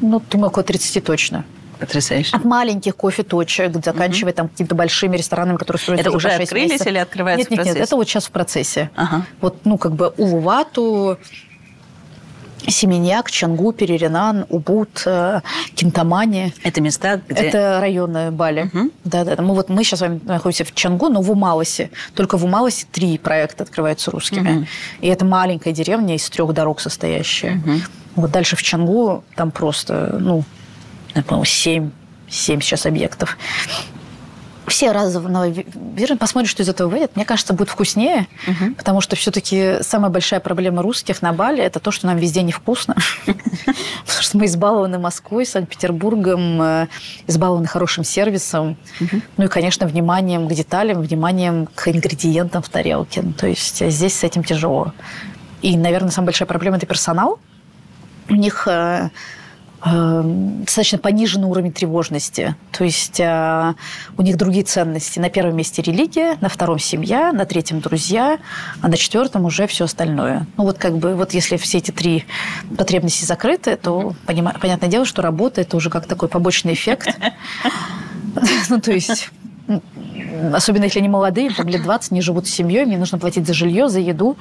Ну, 0.01 0.21
думаю, 0.31 0.49
около 0.49 0.65
30 0.65 1.05
точно. 1.05 1.45
Потрясающе. 1.79 2.35
От 2.35 2.45
маленьких 2.45 2.97
кофе-точек, 2.97 3.73
заканчивая 3.85 4.33
угу. 4.33 4.37
там 4.37 4.49
какими-то 4.49 4.75
большими 4.75 5.17
ресторанами, 5.17 5.57
которые 5.57 5.81
строятся 5.81 6.09
Это 6.09 6.17
уже 6.17 6.29
открылись 6.29 6.71
месяцев. 6.71 6.87
или 6.87 6.99
открываются 6.99 7.51
нет, 7.51 7.65
нет, 7.65 7.75
Нет, 7.75 7.85
это 7.85 7.97
вот 7.97 8.09
сейчас 8.09 8.27
в 8.27 8.31
процессе. 8.31 8.91
Ага. 8.97 9.27
Вот, 9.41 9.59
ну, 9.65 9.77
как 9.77 9.93
бы 9.93 10.09
Увату, 10.17 11.19
Семеньяк, 12.67 13.31
Чангу, 13.31 13.73
Переринан, 13.73 14.47
Убуд, 14.49 15.03
э, 15.07 15.41
Кинтамани. 15.75 16.53
Это 16.63 16.81
места, 16.81 17.21
где... 17.29 17.43
Это 17.43 17.79
районы 17.81 18.31
Бали. 18.31 18.71
Угу. 18.73 18.91
Да, 19.05 19.25
да. 19.25 19.41
Мы, 19.43 19.55
вот, 19.55 19.69
мы 19.69 19.85
сейчас 19.85 20.01
с 20.01 20.03
вами 20.03 20.21
находимся 20.25 20.65
в 20.65 20.75
Чангу, 20.75 21.09
но 21.09 21.21
в 21.21 21.31
Умалосе. 21.31 21.91
Только 22.15 22.39
в 22.39 22.45
Умалосе 22.45 22.87
три 22.91 23.19
проекта 23.19 23.65
открываются 23.65 24.11
русскими. 24.11 24.59
Угу. 24.59 24.67
И 25.03 25.09
это 25.09 25.25
маленькая 25.25 25.73
деревня 25.73 26.17
из 26.17 26.29
трех 26.29 26.53
дорог 26.53 26.81
состоящая. 26.81 27.63
Угу. 27.65 27.73
Вот 28.17 28.31
дальше 28.31 28.57
в 28.57 28.63
Чангу 28.63 29.23
там 29.35 29.51
просто, 29.51 30.17
ну, 30.19 30.45
по-моему, 31.15 31.45
семь, 31.45 31.91
семь 32.29 32.61
сейчас 32.61 32.87
объектов. 32.87 33.37
Все 34.67 34.93
разово 34.93 35.49
верно, 35.49 36.17
посмотрим, 36.17 36.49
что 36.49 36.63
из 36.63 36.69
этого 36.69 36.89
выйдет. 36.89 37.17
Мне 37.17 37.25
кажется, 37.25 37.53
будет 37.53 37.69
вкуснее, 37.69 38.27
угу. 38.47 38.75
потому 38.77 39.01
что 39.01 39.17
все-таки 39.17 39.77
самая 39.83 40.11
большая 40.11 40.41
проблема 40.41 40.83
русских 40.83 41.23
на 41.23 41.33
Бали– 41.33 41.63
это 41.65 41.81
то, 41.81 41.91
что 41.91 42.07
нам 42.07 42.17
везде 42.17 42.43
невкусно. 42.43 42.97
Потому 43.27 44.23
что 44.23 44.39
мы 44.39 44.47
избалованы 44.47 44.99
Москвой, 44.99 45.47
Санкт-Петербургом, 45.47 46.63
э, 46.63 46.87
избалованы 47.27 47.67
хорошим 47.67 48.05
сервисом, 48.05 48.77
ну 49.37 49.45
и, 49.45 49.49
конечно, 49.49 49.87
вниманием 49.87 50.49
к 50.49 50.53
деталям, 50.53 51.01
вниманием 51.01 51.69
к 51.75 51.89
ингредиентам 51.89 52.63
в 52.63 52.69
тарелке. 52.69 53.23
То 53.39 53.47
есть 53.47 53.83
э, 53.83 53.91
здесь 53.91 54.19
с 54.19 54.25
этим 54.25 54.43
тяжело. 54.45 54.93
И, 55.63 55.77
наверное, 55.77 56.11
самая 56.11 56.27
большая 56.27 56.47
проблема– 56.47 56.77
это 56.79 56.87
персонал. 56.87 57.39
У 58.29 58.35
них 58.35 58.67
э, 58.69 59.11
достаточно 59.85 60.99
пониженный 60.99 61.49
уровень 61.49 61.73
тревожности. 61.73 62.57
То 62.73 62.85
есть 62.85 63.21
э, 63.21 63.75
у 64.17 64.23
них 64.23 64.37
другие 64.37 64.65
ценности. 64.65 65.19
На 65.19 65.31
первом 65.31 65.57
месте 65.57 65.83
религия, 65.83 66.37
на 66.41 66.49
втором 66.49 66.79
семья, 66.79 67.33
на 67.33 67.45
третьем 67.45 67.81
друзья, 67.81 68.39
а 68.81 68.89
на 68.89 68.97
четвертом 68.97 69.45
уже 69.45 69.67
все 69.67 69.85
остальное. 69.85 70.47
Ну 70.57 70.65
вот 70.65 70.79
как 70.79 70.97
бы 70.99 71.15
вот 71.15 71.35
если 71.35 71.57
все 71.57 71.79
эти 71.79 71.91
три 71.91 72.25
потребности 72.77 73.25
закрыты, 73.25 73.77
то 73.77 74.15
понятное 74.27 74.89
дело, 74.89 75.05
что 75.05 75.23
работа 75.23 75.61
это 75.61 75.77
уже 75.77 75.91
как 75.91 76.07
такой 76.07 76.29
побочный 76.29 76.75
эффект. 76.75 77.09
Ну 78.69 78.81
то 78.83 78.93
есть 78.93 79.31
особенно 80.53 80.85
если 80.85 80.99
они 80.99 81.09
молодые, 81.09 81.51
там 81.51 81.69
лет 81.69 81.83
20, 81.83 82.13
не 82.13 82.21
живут 82.21 82.47
с 82.47 82.51
семьей, 82.51 82.85
мне 82.85 82.99
нужно 82.99 83.19
платить 83.19 83.47
за 83.47 83.55
жилье, 83.55 83.89
за 83.89 84.01
еду. 84.01 84.37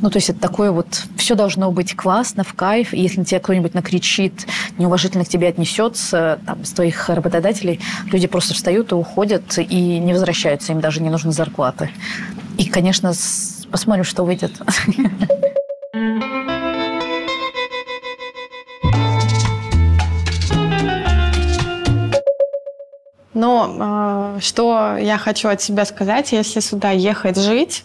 Ну, 0.00 0.10
то 0.10 0.18
есть 0.18 0.30
это 0.30 0.40
такое 0.40 0.70
вот, 0.70 1.04
все 1.16 1.34
должно 1.34 1.70
быть 1.70 1.94
классно, 1.94 2.44
в 2.44 2.54
кайф. 2.54 2.92
И 2.92 3.00
если 3.00 3.22
тебя 3.24 3.40
кто-нибудь 3.40 3.74
накричит, 3.74 4.46
неуважительно 4.78 5.24
к 5.24 5.28
тебе 5.28 5.48
отнесется, 5.48 6.38
там, 6.46 6.64
с 6.64 6.70
твоих 6.70 7.08
работодателей, 7.08 7.80
люди 8.12 8.26
просто 8.26 8.54
встают 8.54 8.92
и 8.92 8.94
уходят, 8.94 9.58
и 9.58 9.98
не 9.98 10.12
возвращаются, 10.12 10.72
им 10.72 10.80
даже 10.80 11.02
не 11.02 11.10
нужны 11.10 11.32
зарплаты. 11.32 11.90
И, 12.58 12.66
конечно, 12.66 13.12
посмотрим, 13.70 14.04
что 14.04 14.24
выйдет. 14.24 14.52
Но 23.36 24.36
э, 24.38 24.40
что 24.40 24.96
я 24.96 25.18
хочу 25.18 25.50
от 25.50 25.60
себя 25.60 25.84
сказать, 25.84 26.32
если 26.32 26.60
сюда 26.60 26.92
ехать 26.92 27.36
жить, 27.36 27.84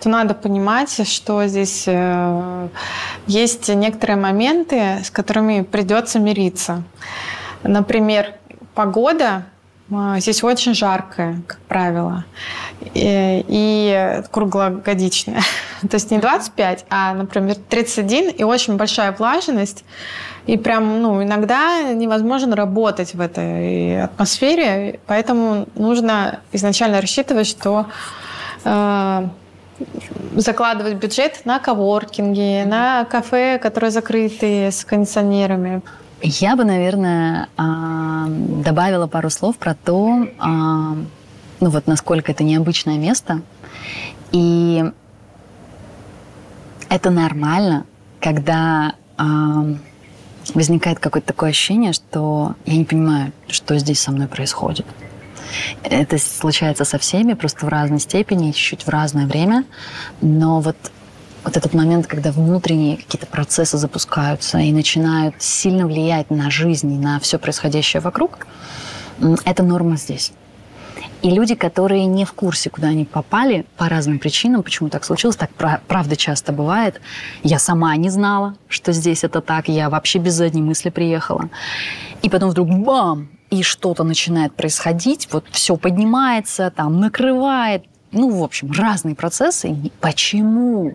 то 0.00 0.08
надо 0.08 0.34
понимать, 0.34 1.06
что 1.08 1.46
здесь 1.46 1.84
э, 1.86 2.68
есть 3.28 3.68
некоторые 3.68 4.16
моменты, 4.16 4.98
с 5.04 5.12
которыми 5.12 5.62
придется 5.62 6.18
мириться. 6.18 6.82
Например, 7.62 8.34
погода 8.74 9.44
здесь 10.18 10.44
очень 10.44 10.74
жаркая, 10.74 11.40
как 11.46 11.60
правило, 11.60 12.24
и, 12.94 13.44
и 13.48 14.22
круглогодичная. 14.30 15.40
То 15.80 15.94
есть 15.94 16.10
не 16.10 16.18
25, 16.18 16.84
а, 16.90 17.14
например, 17.14 17.56
31 17.68 18.30
и 18.30 18.42
очень 18.42 18.76
большая 18.76 19.12
влажность. 19.12 19.84
И 20.46 20.56
прям, 20.56 21.02
ну, 21.02 21.22
иногда 21.22 21.92
невозможно 21.92 22.56
работать 22.56 23.14
в 23.14 23.20
этой 23.20 24.02
атмосфере, 24.02 24.98
поэтому 25.06 25.66
нужно 25.74 26.40
изначально 26.52 27.02
рассчитывать, 27.02 27.46
что 27.46 27.86
э, 28.64 29.28
закладывать 30.34 30.94
бюджет 30.94 31.42
на 31.44 31.58
коворкинги, 31.58 32.64
на 32.64 33.04
кафе, 33.04 33.58
которые 33.58 33.90
закрыты 33.90 34.70
с 34.70 34.84
кондиционерами. 34.84 35.82
Я 36.20 36.56
бы, 36.56 36.64
наверное, 36.64 37.48
а, 37.56 38.26
добавила 38.28 39.06
пару 39.06 39.30
слов 39.30 39.56
про 39.56 39.74
то, 39.74 40.28
а, 40.38 40.96
ну 41.60 41.70
вот 41.70 41.86
насколько 41.86 42.32
это 42.32 42.42
необычное 42.42 42.98
место. 42.98 43.42
И 44.32 44.84
это 46.88 47.10
нормально, 47.10 47.86
когда 48.20 48.94
а, 49.16 49.64
возникает 50.54 50.98
какое-то 50.98 51.28
такое 51.28 51.50
ощущение, 51.50 51.92
что 51.92 52.54
я 52.66 52.76
не 52.76 52.84
понимаю, 52.84 53.32
что 53.48 53.78
здесь 53.78 54.00
со 54.00 54.10
мной 54.10 54.26
происходит. 54.26 54.86
Это 55.82 56.18
случается 56.18 56.84
со 56.84 56.98
всеми, 56.98 57.34
просто 57.34 57.64
в 57.64 57.68
разной 57.68 58.00
степени, 58.00 58.52
чуть-чуть 58.52 58.84
в 58.84 58.88
разное 58.88 59.26
время. 59.26 59.64
Но 60.20 60.60
вот, 60.60 60.76
вот 61.48 61.56
этот 61.56 61.72
момент, 61.72 62.06
когда 62.06 62.30
внутренние 62.30 62.98
какие-то 62.98 63.26
процессы 63.26 63.78
запускаются 63.78 64.58
и 64.58 64.70
начинают 64.70 65.34
сильно 65.38 65.86
влиять 65.86 66.30
на 66.30 66.50
жизнь 66.50 66.92
и 66.92 66.98
на 66.98 67.18
все 67.20 67.38
происходящее 67.38 68.02
вокруг, 68.02 68.46
это 69.46 69.62
норма 69.62 69.96
здесь. 69.96 70.32
И 71.22 71.30
люди, 71.30 71.54
которые 71.54 72.04
не 72.04 72.26
в 72.26 72.34
курсе, 72.34 72.68
куда 72.68 72.88
они 72.88 73.06
попали, 73.06 73.64
по 73.78 73.88
разным 73.88 74.18
причинам, 74.18 74.62
почему 74.62 74.90
так 74.90 75.06
случилось, 75.06 75.36
так 75.36 75.50
правда 75.88 76.16
часто 76.16 76.52
бывает. 76.52 77.00
Я 77.42 77.58
сама 77.58 77.96
не 77.96 78.10
знала, 78.10 78.54
что 78.68 78.92
здесь 78.92 79.24
это 79.24 79.40
так, 79.40 79.68
я 79.68 79.88
вообще 79.88 80.18
без 80.18 80.34
задней 80.34 80.62
мысли 80.62 80.90
приехала. 80.90 81.48
И 82.20 82.28
потом 82.28 82.50
вдруг 82.50 82.68
бам! 82.68 83.30
И 83.48 83.62
что-то 83.62 84.04
начинает 84.04 84.54
происходить, 84.54 85.28
вот 85.32 85.46
все 85.50 85.76
поднимается, 85.76 86.70
там 86.70 87.00
накрывает, 87.00 87.84
ну, 88.12 88.28
в 88.38 88.44
общем, 88.44 88.70
разные 88.70 89.14
процессы. 89.14 89.74
Почему? 90.00 90.94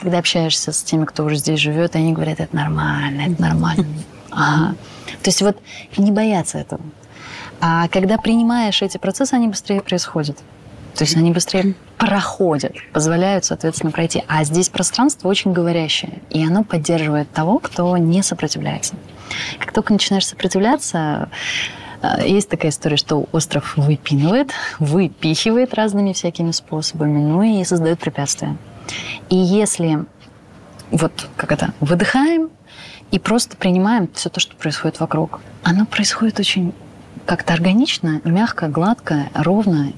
Когда 0.00 0.18
общаешься 0.18 0.72
с 0.72 0.82
теми, 0.82 1.04
кто 1.04 1.24
уже 1.24 1.36
здесь 1.36 1.60
живет, 1.60 1.96
они 1.96 2.12
говорят, 2.12 2.40
это 2.40 2.54
нормально, 2.54 3.32
это 3.32 3.40
нормально. 3.40 3.86
Ага. 4.30 4.74
То 5.22 5.30
есть 5.30 5.40
вот 5.40 5.56
не 5.96 6.12
бояться 6.12 6.58
этого. 6.58 6.82
А 7.60 7.88
когда 7.88 8.18
принимаешь 8.18 8.82
эти 8.82 8.98
процессы, 8.98 9.34
они 9.34 9.48
быстрее 9.48 9.80
происходят. 9.80 10.38
То 10.94 11.04
есть 11.04 11.16
они 11.16 11.30
быстрее 11.30 11.74
проходят, 11.96 12.74
позволяют, 12.92 13.44
соответственно, 13.44 13.92
пройти. 13.92 14.24
А 14.26 14.42
здесь 14.42 14.68
пространство 14.68 15.28
очень 15.28 15.52
говорящее, 15.52 16.20
и 16.28 16.44
оно 16.44 16.64
поддерживает 16.64 17.30
того, 17.30 17.60
кто 17.60 17.96
не 17.96 18.22
сопротивляется. 18.22 18.96
Как 19.60 19.72
только 19.72 19.92
начинаешь 19.92 20.26
сопротивляться, 20.26 21.28
э, 22.02 22.26
есть 22.26 22.48
такая 22.48 22.72
история, 22.72 22.96
что 22.96 23.26
остров 23.30 23.76
выпинывает, 23.76 24.50
выпихивает 24.80 25.72
разными 25.74 26.12
всякими 26.12 26.50
способами, 26.50 27.18
ну 27.18 27.42
и 27.42 27.62
создает 27.62 28.00
препятствия. 28.00 28.56
И 29.28 29.36
если 29.36 30.06
вот 30.90 31.28
как 31.36 31.52
это, 31.52 31.72
выдыхаем 31.80 32.50
и 33.10 33.18
просто 33.18 33.56
принимаем 33.56 34.08
все 34.14 34.28
то, 34.28 34.40
что 34.40 34.56
происходит 34.56 35.00
вокруг, 35.00 35.40
оно 35.62 35.86
происходит 35.86 36.40
очень 36.40 36.72
как-то 37.28 37.52
органично, 37.52 38.22
мягко, 38.24 38.68
гладко, 38.68 39.28
ровно. 39.34 39.92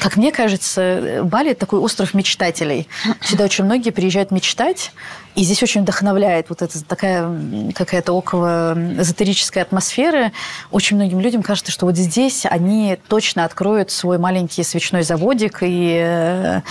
Как 0.00 0.16
мне 0.16 0.32
кажется, 0.32 1.20
Бали– 1.22 1.54
такой 1.54 1.78
остров 1.78 2.12
мечтателей. 2.12 2.88
Сюда 3.20 3.44
очень 3.44 3.62
многие 3.62 3.90
приезжают 3.90 4.32
мечтать, 4.32 4.90
и 5.36 5.44
здесь 5.44 5.62
очень 5.62 5.82
вдохновляет 5.82 6.48
вот 6.48 6.60
эта 6.60 6.84
такая 6.84 7.72
какая-то 7.72 8.12
около 8.12 8.76
эзотерическая 8.98 9.62
атмосфера. 9.62 10.32
Очень 10.72 10.96
многим 10.96 11.20
людям 11.20 11.44
кажется, 11.44 11.70
что 11.70 11.86
вот 11.86 11.96
здесь 11.96 12.46
они 12.46 12.98
точно 13.06 13.44
откроют 13.44 13.92
свой 13.92 14.18
маленький 14.18 14.64
свечной 14.64 15.04
заводик 15.04 15.58
и 15.62 16.00
э, 16.04 16.62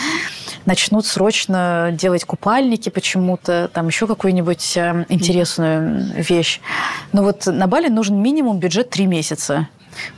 начнут 0.66 1.06
срочно 1.06 1.92
делать 1.94 2.26
купальники 2.26 2.90
почему-то, 2.90 3.70
там 3.74 3.88
еще 3.88 4.08
какую-нибудь 4.08 4.76
э, 4.76 5.06
интересную 5.08 6.12
вещь. 6.16 6.60
Но 7.14 7.24
вот 7.24 7.46
на 7.46 7.68
Бали 7.68 7.88
нужен 7.88 8.22
минимум 8.22 8.60
бюджет 8.60 8.90
три 8.90 9.06
месяца. 9.06 9.70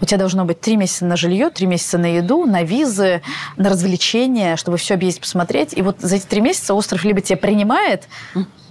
У 0.02 0.06
тебя 0.06 0.18
должно 0.18 0.46
быть 0.46 0.62
три 0.62 0.76
месяца 0.76 1.06
на 1.06 1.16
жилье, 1.16 1.50
три 1.50 1.68
месяца 1.68 1.98
на 1.98 2.16
еду, 2.16 2.46
на 2.46 2.64
визы, 2.64 3.22
на 3.58 3.70
развлечения, 3.70 4.56
чтобы 4.56 4.78
все 4.78 4.96
объездить, 4.96 5.22
посмотреть. 5.22 5.74
И 5.74 5.82
вот 5.82 5.98
за 6.00 6.16
эти 6.16 6.26
три 6.26 6.42
месяца 6.42 6.74
остров 6.74 7.04
либо 7.04 7.22
тебя 7.22 7.38
принимает, 7.38 8.08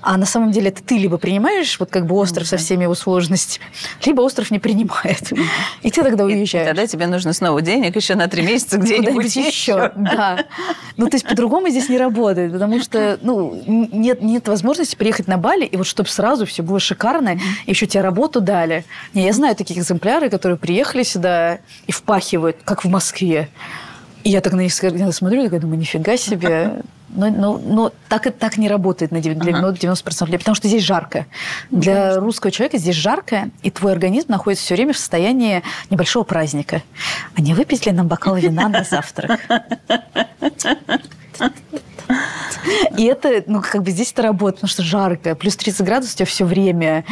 а 0.03 0.17
на 0.17 0.27
самом 0.27 0.51
деле 0.51 0.69
это 0.69 0.83
ты 0.83 0.99
либо 0.99 1.17
принимаешь, 1.17 1.79
вот 1.79 1.91
как 1.91 2.07
бы 2.07 2.17
остров 2.17 2.47
со 2.47 2.57
всеми 2.57 2.83
его 2.83 2.95
сложностями, 2.95 3.65
либо 4.05 4.21
остров 4.23 4.51
не 4.51 4.59
принимает. 4.59 5.33
И 5.83 5.91
ты 5.91 6.03
тогда 6.03 6.25
уезжаешь. 6.25 6.65
И 6.65 6.69
тогда 6.69 6.87
тебе 6.87 7.07
нужно 7.07 7.33
снова 7.33 7.63
денег 7.63 7.95
еще 7.97 8.17
на 8.17 8.29
три 8.29 8.43
месяца 8.43 8.79
где-нибудь 8.79 9.35
еще. 9.37 9.93
Да. 9.97 10.45
Ну, 10.97 11.09
то 11.09 11.17
есть 11.17 11.27
по-другому 11.27 11.69
здесь 11.69 11.89
не 11.89 11.99
работает, 11.99 12.53
потому 12.53 12.81
что 12.83 13.19
ну, 13.23 13.63
нет, 13.67 14.23
нет 14.23 14.49
возможности 14.49 14.97
приехать 14.97 15.29
на 15.29 15.39
Бали, 15.39 15.65
и 15.65 15.77
вот 15.77 15.87
чтобы 15.87 16.09
сразу 16.09 16.45
все 16.47 16.63
было 16.63 16.81
шикарно, 16.81 17.39
еще 17.67 17.87
тебе 17.87 18.03
работу 18.03 18.41
дали. 18.41 18.85
Не, 19.15 19.25
я 19.25 19.33
знаю 19.33 19.55
таких 19.55 19.79
экземпляры, 19.79 20.29
которые 20.29 20.59
приехали 20.59 21.03
сюда 21.03 21.59
и 21.87 21.93
впахивают, 21.93 22.57
как 22.65 22.85
в 22.85 22.89
Москве. 22.89 23.49
И 24.25 24.31
я 24.31 24.41
так 24.41 24.53
на 24.53 24.61
них 24.61 24.73
смотрю, 24.73 25.45
и 25.45 25.59
думаю, 25.59 25.79
нифига 25.79 26.17
себе. 26.17 26.83
Но, 27.15 27.29
но, 27.29 27.59
но 27.59 27.93
так, 28.09 28.33
так 28.39 28.57
не 28.57 28.69
работает 28.69 29.13
на 29.13 29.19
90%, 29.19 29.51
ага. 29.51 29.73
90% 29.73 30.25
людей, 30.25 30.39
потому 30.39 30.55
что 30.55 30.67
здесь 30.67 30.83
жарко. 30.83 31.27
Для 31.71 32.17
русского 32.17 32.51
человека 32.51 32.79
здесь 32.79 32.97
жарко, 32.97 33.51
и 33.63 33.71
твой 33.71 33.93
организм 33.93 34.31
находится 34.31 34.65
все 34.65 34.77
время 34.77 34.95
в 34.95 34.97
состоянии 34.97 35.63
небольшого 35.91 36.25
праздника. 36.25 36.81
А 37.35 37.43
не 37.43 37.53
выпить 37.53 37.85
ли 37.85 37.93
нам 37.93 38.09
бокал 38.09 38.37
вина 38.37 38.71
на 38.71 38.83
завтрак? 38.83 39.41
И 42.97 43.05
это, 43.05 43.43
ну, 43.47 43.63
как 43.63 43.83
бы 43.83 43.91
здесь 43.91 44.13
это 44.13 44.23
работает, 44.23 44.57
потому 44.57 44.71
что 44.71 44.83
жарко, 44.83 45.35
плюс 45.35 45.57
30 45.57 45.85
градусов 45.85 46.15
у 46.15 46.17
тебя 46.19 46.27
все 46.27 46.45
время. 46.45 47.05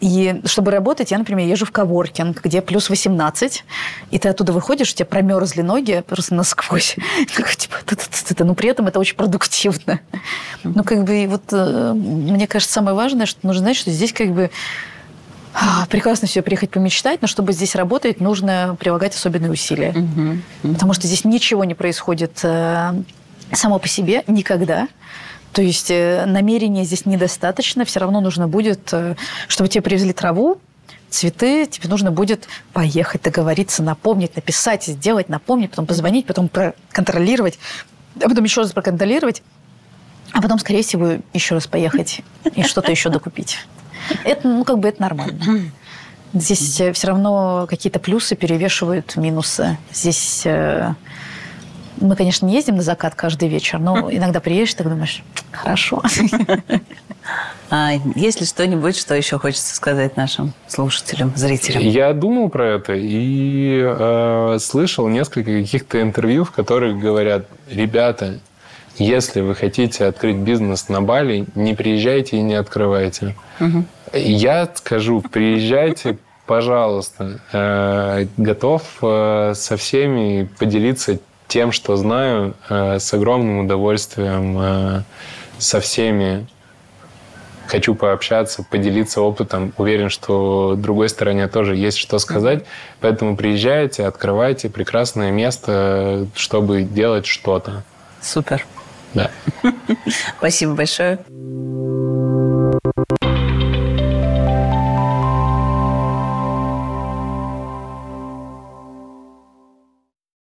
И 0.00 0.40
чтобы 0.44 0.70
работать, 0.70 1.10
я, 1.10 1.18
например, 1.18 1.48
езжу 1.48 1.66
в 1.66 1.72
коворкинг, 1.72 2.42
где 2.44 2.60
плюс 2.60 2.90
18, 2.90 3.64
и 4.10 4.18
ты 4.18 4.28
оттуда 4.28 4.52
выходишь, 4.52 4.92
у 4.92 4.94
тебя 4.94 5.06
промерзли 5.06 5.62
ноги 5.62 6.02
просто 6.06 6.34
насквозь. 6.34 6.96
Типа, 8.26 8.44
но 8.44 8.54
при 8.54 8.68
этом 8.68 8.86
это 8.86 8.98
очень 8.98 9.16
продуктивно. 9.16 10.00
Ну, 10.62 10.84
как 10.84 11.04
бы, 11.04 11.26
вот 11.28 11.44
э, 11.52 11.92
мне 11.94 12.46
кажется, 12.46 12.74
самое 12.74 12.96
важное, 12.96 13.26
что 13.26 13.46
нужно 13.46 13.62
знать, 13.62 13.76
что 13.76 13.90
здесь 13.90 14.12
как 14.12 14.32
бы 14.32 14.50
а, 15.54 15.86
прекрасно 15.86 16.26
все 16.26 16.42
приехать 16.42 16.70
помечтать, 16.70 17.22
но 17.22 17.28
чтобы 17.28 17.52
здесь 17.52 17.76
работать, 17.76 18.20
нужно 18.20 18.76
прилагать 18.78 19.14
особенные 19.14 19.52
усилия. 19.52 19.90
Угу. 19.90 20.72
Потому 20.74 20.92
что 20.94 21.06
здесь 21.06 21.24
ничего 21.24 21.64
не 21.64 21.74
происходит 21.74 22.40
э, 22.42 22.92
само 23.54 23.78
по 23.78 23.88
себе 23.88 24.24
никогда. 24.26 24.88
То 25.52 25.62
есть 25.62 25.90
э, 25.90 26.24
намерения 26.26 26.84
здесь 26.84 27.06
недостаточно, 27.06 27.84
все 27.84 28.00
равно 28.00 28.20
нужно 28.20 28.48
будет, 28.48 28.92
э, 28.92 29.14
чтобы 29.46 29.68
тебе 29.68 29.82
привезли 29.82 30.12
траву, 30.12 30.60
цветы, 31.10 31.66
тебе 31.66 31.88
нужно 31.88 32.10
будет 32.10 32.48
поехать, 32.72 33.22
договориться, 33.22 33.82
напомнить, 33.84 34.34
написать, 34.34 34.84
сделать, 34.84 35.28
напомнить, 35.28 35.70
потом 35.70 35.86
позвонить, 35.86 36.26
потом 36.26 36.48
проконтролировать, 36.48 37.60
а 38.20 38.28
потом 38.28 38.42
еще 38.42 38.62
раз 38.62 38.72
проконтролировать, 38.72 39.42
а 40.32 40.42
потом, 40.42 40.58
скорее 40.58 40.82
всего, 40.82 41.18
еще 41.32 41.54
раз 41.54 41.68
поехать 41.68 42.22
и 42.56 42.64
что-то 42.64 42.90
еще 42.90 43.08
докупить. 43.08 43.58
Это, 44.24 44.48
ну, 44.48 44.64
как 44.64 44.80
бы 44.80 44.88
это 44.88 45.00
нормально. 45.00 45.70
Здесь 46.32 46.80
э, 46.80 46.92
все 46.92 47.06
равно 47.06 47.66
какие-то 47.70 48.00
плюсы 48.00 48.34
перевешивают 48.34 49.14
минусы. 49.14 49.78
Здесь 49.92 50.44
мы, 52.04 52.16
конечно, 52.16 52.46
не 52.46 52.54
ездим 52.54 52.76
на 52.76 52.82
закат 52.82 53.14
каждый 53.14 53.48
вечер, 53.48 53.78
но 53.78 54.10
иногда 54.12 54.40
приедешь, 54.40 54.74
так 54.74 54.88
думаешь, 54.88 55.22
хорошо. 55.50 56.02
А 57.70 57.92
есть 58.14 58.40
ли 58.40 58.46
что-нибудь, 58.46 58.96
что 58.96 59.14
еще 59.14 59.38
хочется 59.38 59.74
сказать 59.74 60.16
нашим 60.16 60.52
слушателям, 60.68 61.32
зрителям? 61.34 61.82
Я 61.82 62.12
думал 62.12 62.50
про 62.50 62.74
это 62.74 62.92
и 62.92 63.80
э, 63.82 64.58
слышал 64.60 65.08
несколько 65.08 65.50
каких-то 65.50 66.02
интервью, 66.02 66.44
в 66.44 66.52
которых 66.52 67.00
говорят, 67.00 67.46
ребята, 67.68 68.38
если 68.98 69.40
вы 69.40 69.54
хотите 69.54 70.04
открыть 70.04 70.36
бизнес 70.36 70.88
на 70.88 71.00
Бали, 71.00 71.46
не 71.54 71.74
приезжайте 71.74 72.36
и 72.36 72.42
не 72.42 72.54
открывайте. 72.54 73.34
Угу. 73.58 73.84
Я 74.12 74.68
скажу, 74.74 75.22
приезжайте, 75.22 76.18
пожалуйста. 76.46 77.40
Э, 77.52 78.26
готов 78.36 78.82
э, 79.02 79.52
со 79.56 79.76
всеми 79.76 80.48
поделиться 80.58 81.18
тем, 81.54 81.70
что 81.70 81.94
знаю, 81.94 82.54
э, 82.68 82.98
с 82.98 83.14
огромным 83.14 83.60
удовольствием 83.60 85.04
со 85.56 85.78
всеми 85.78 86.48
хочу 87.68 87.94
пообщаться, 87.94 88.64
поделиться 88.68 89.20
опытом. 89.20 89.72
Уверен, 89.78 90.10
что 90.10 90.74
другой 90.76 91.08
стороне 91.08 91.46
тоже 91.46 91.76
есть 91.76 91.98
что 91.98 92.18
сказать. 92.18 92.64
Поэтому 93.00 93.36
приезжайте, 93.36 94.04
открывайте 94.04 94.68
прекрасное 94.68 95.30
место, 95.30 96.26
чтобы 96.34 96.82
делать 96.82 97.26
что-то. 97.26 97.84
Супер. 98.20 98.66
Да. 99.14 99.30
Спасибо 100.38 100.74
большое. 100.74 101.20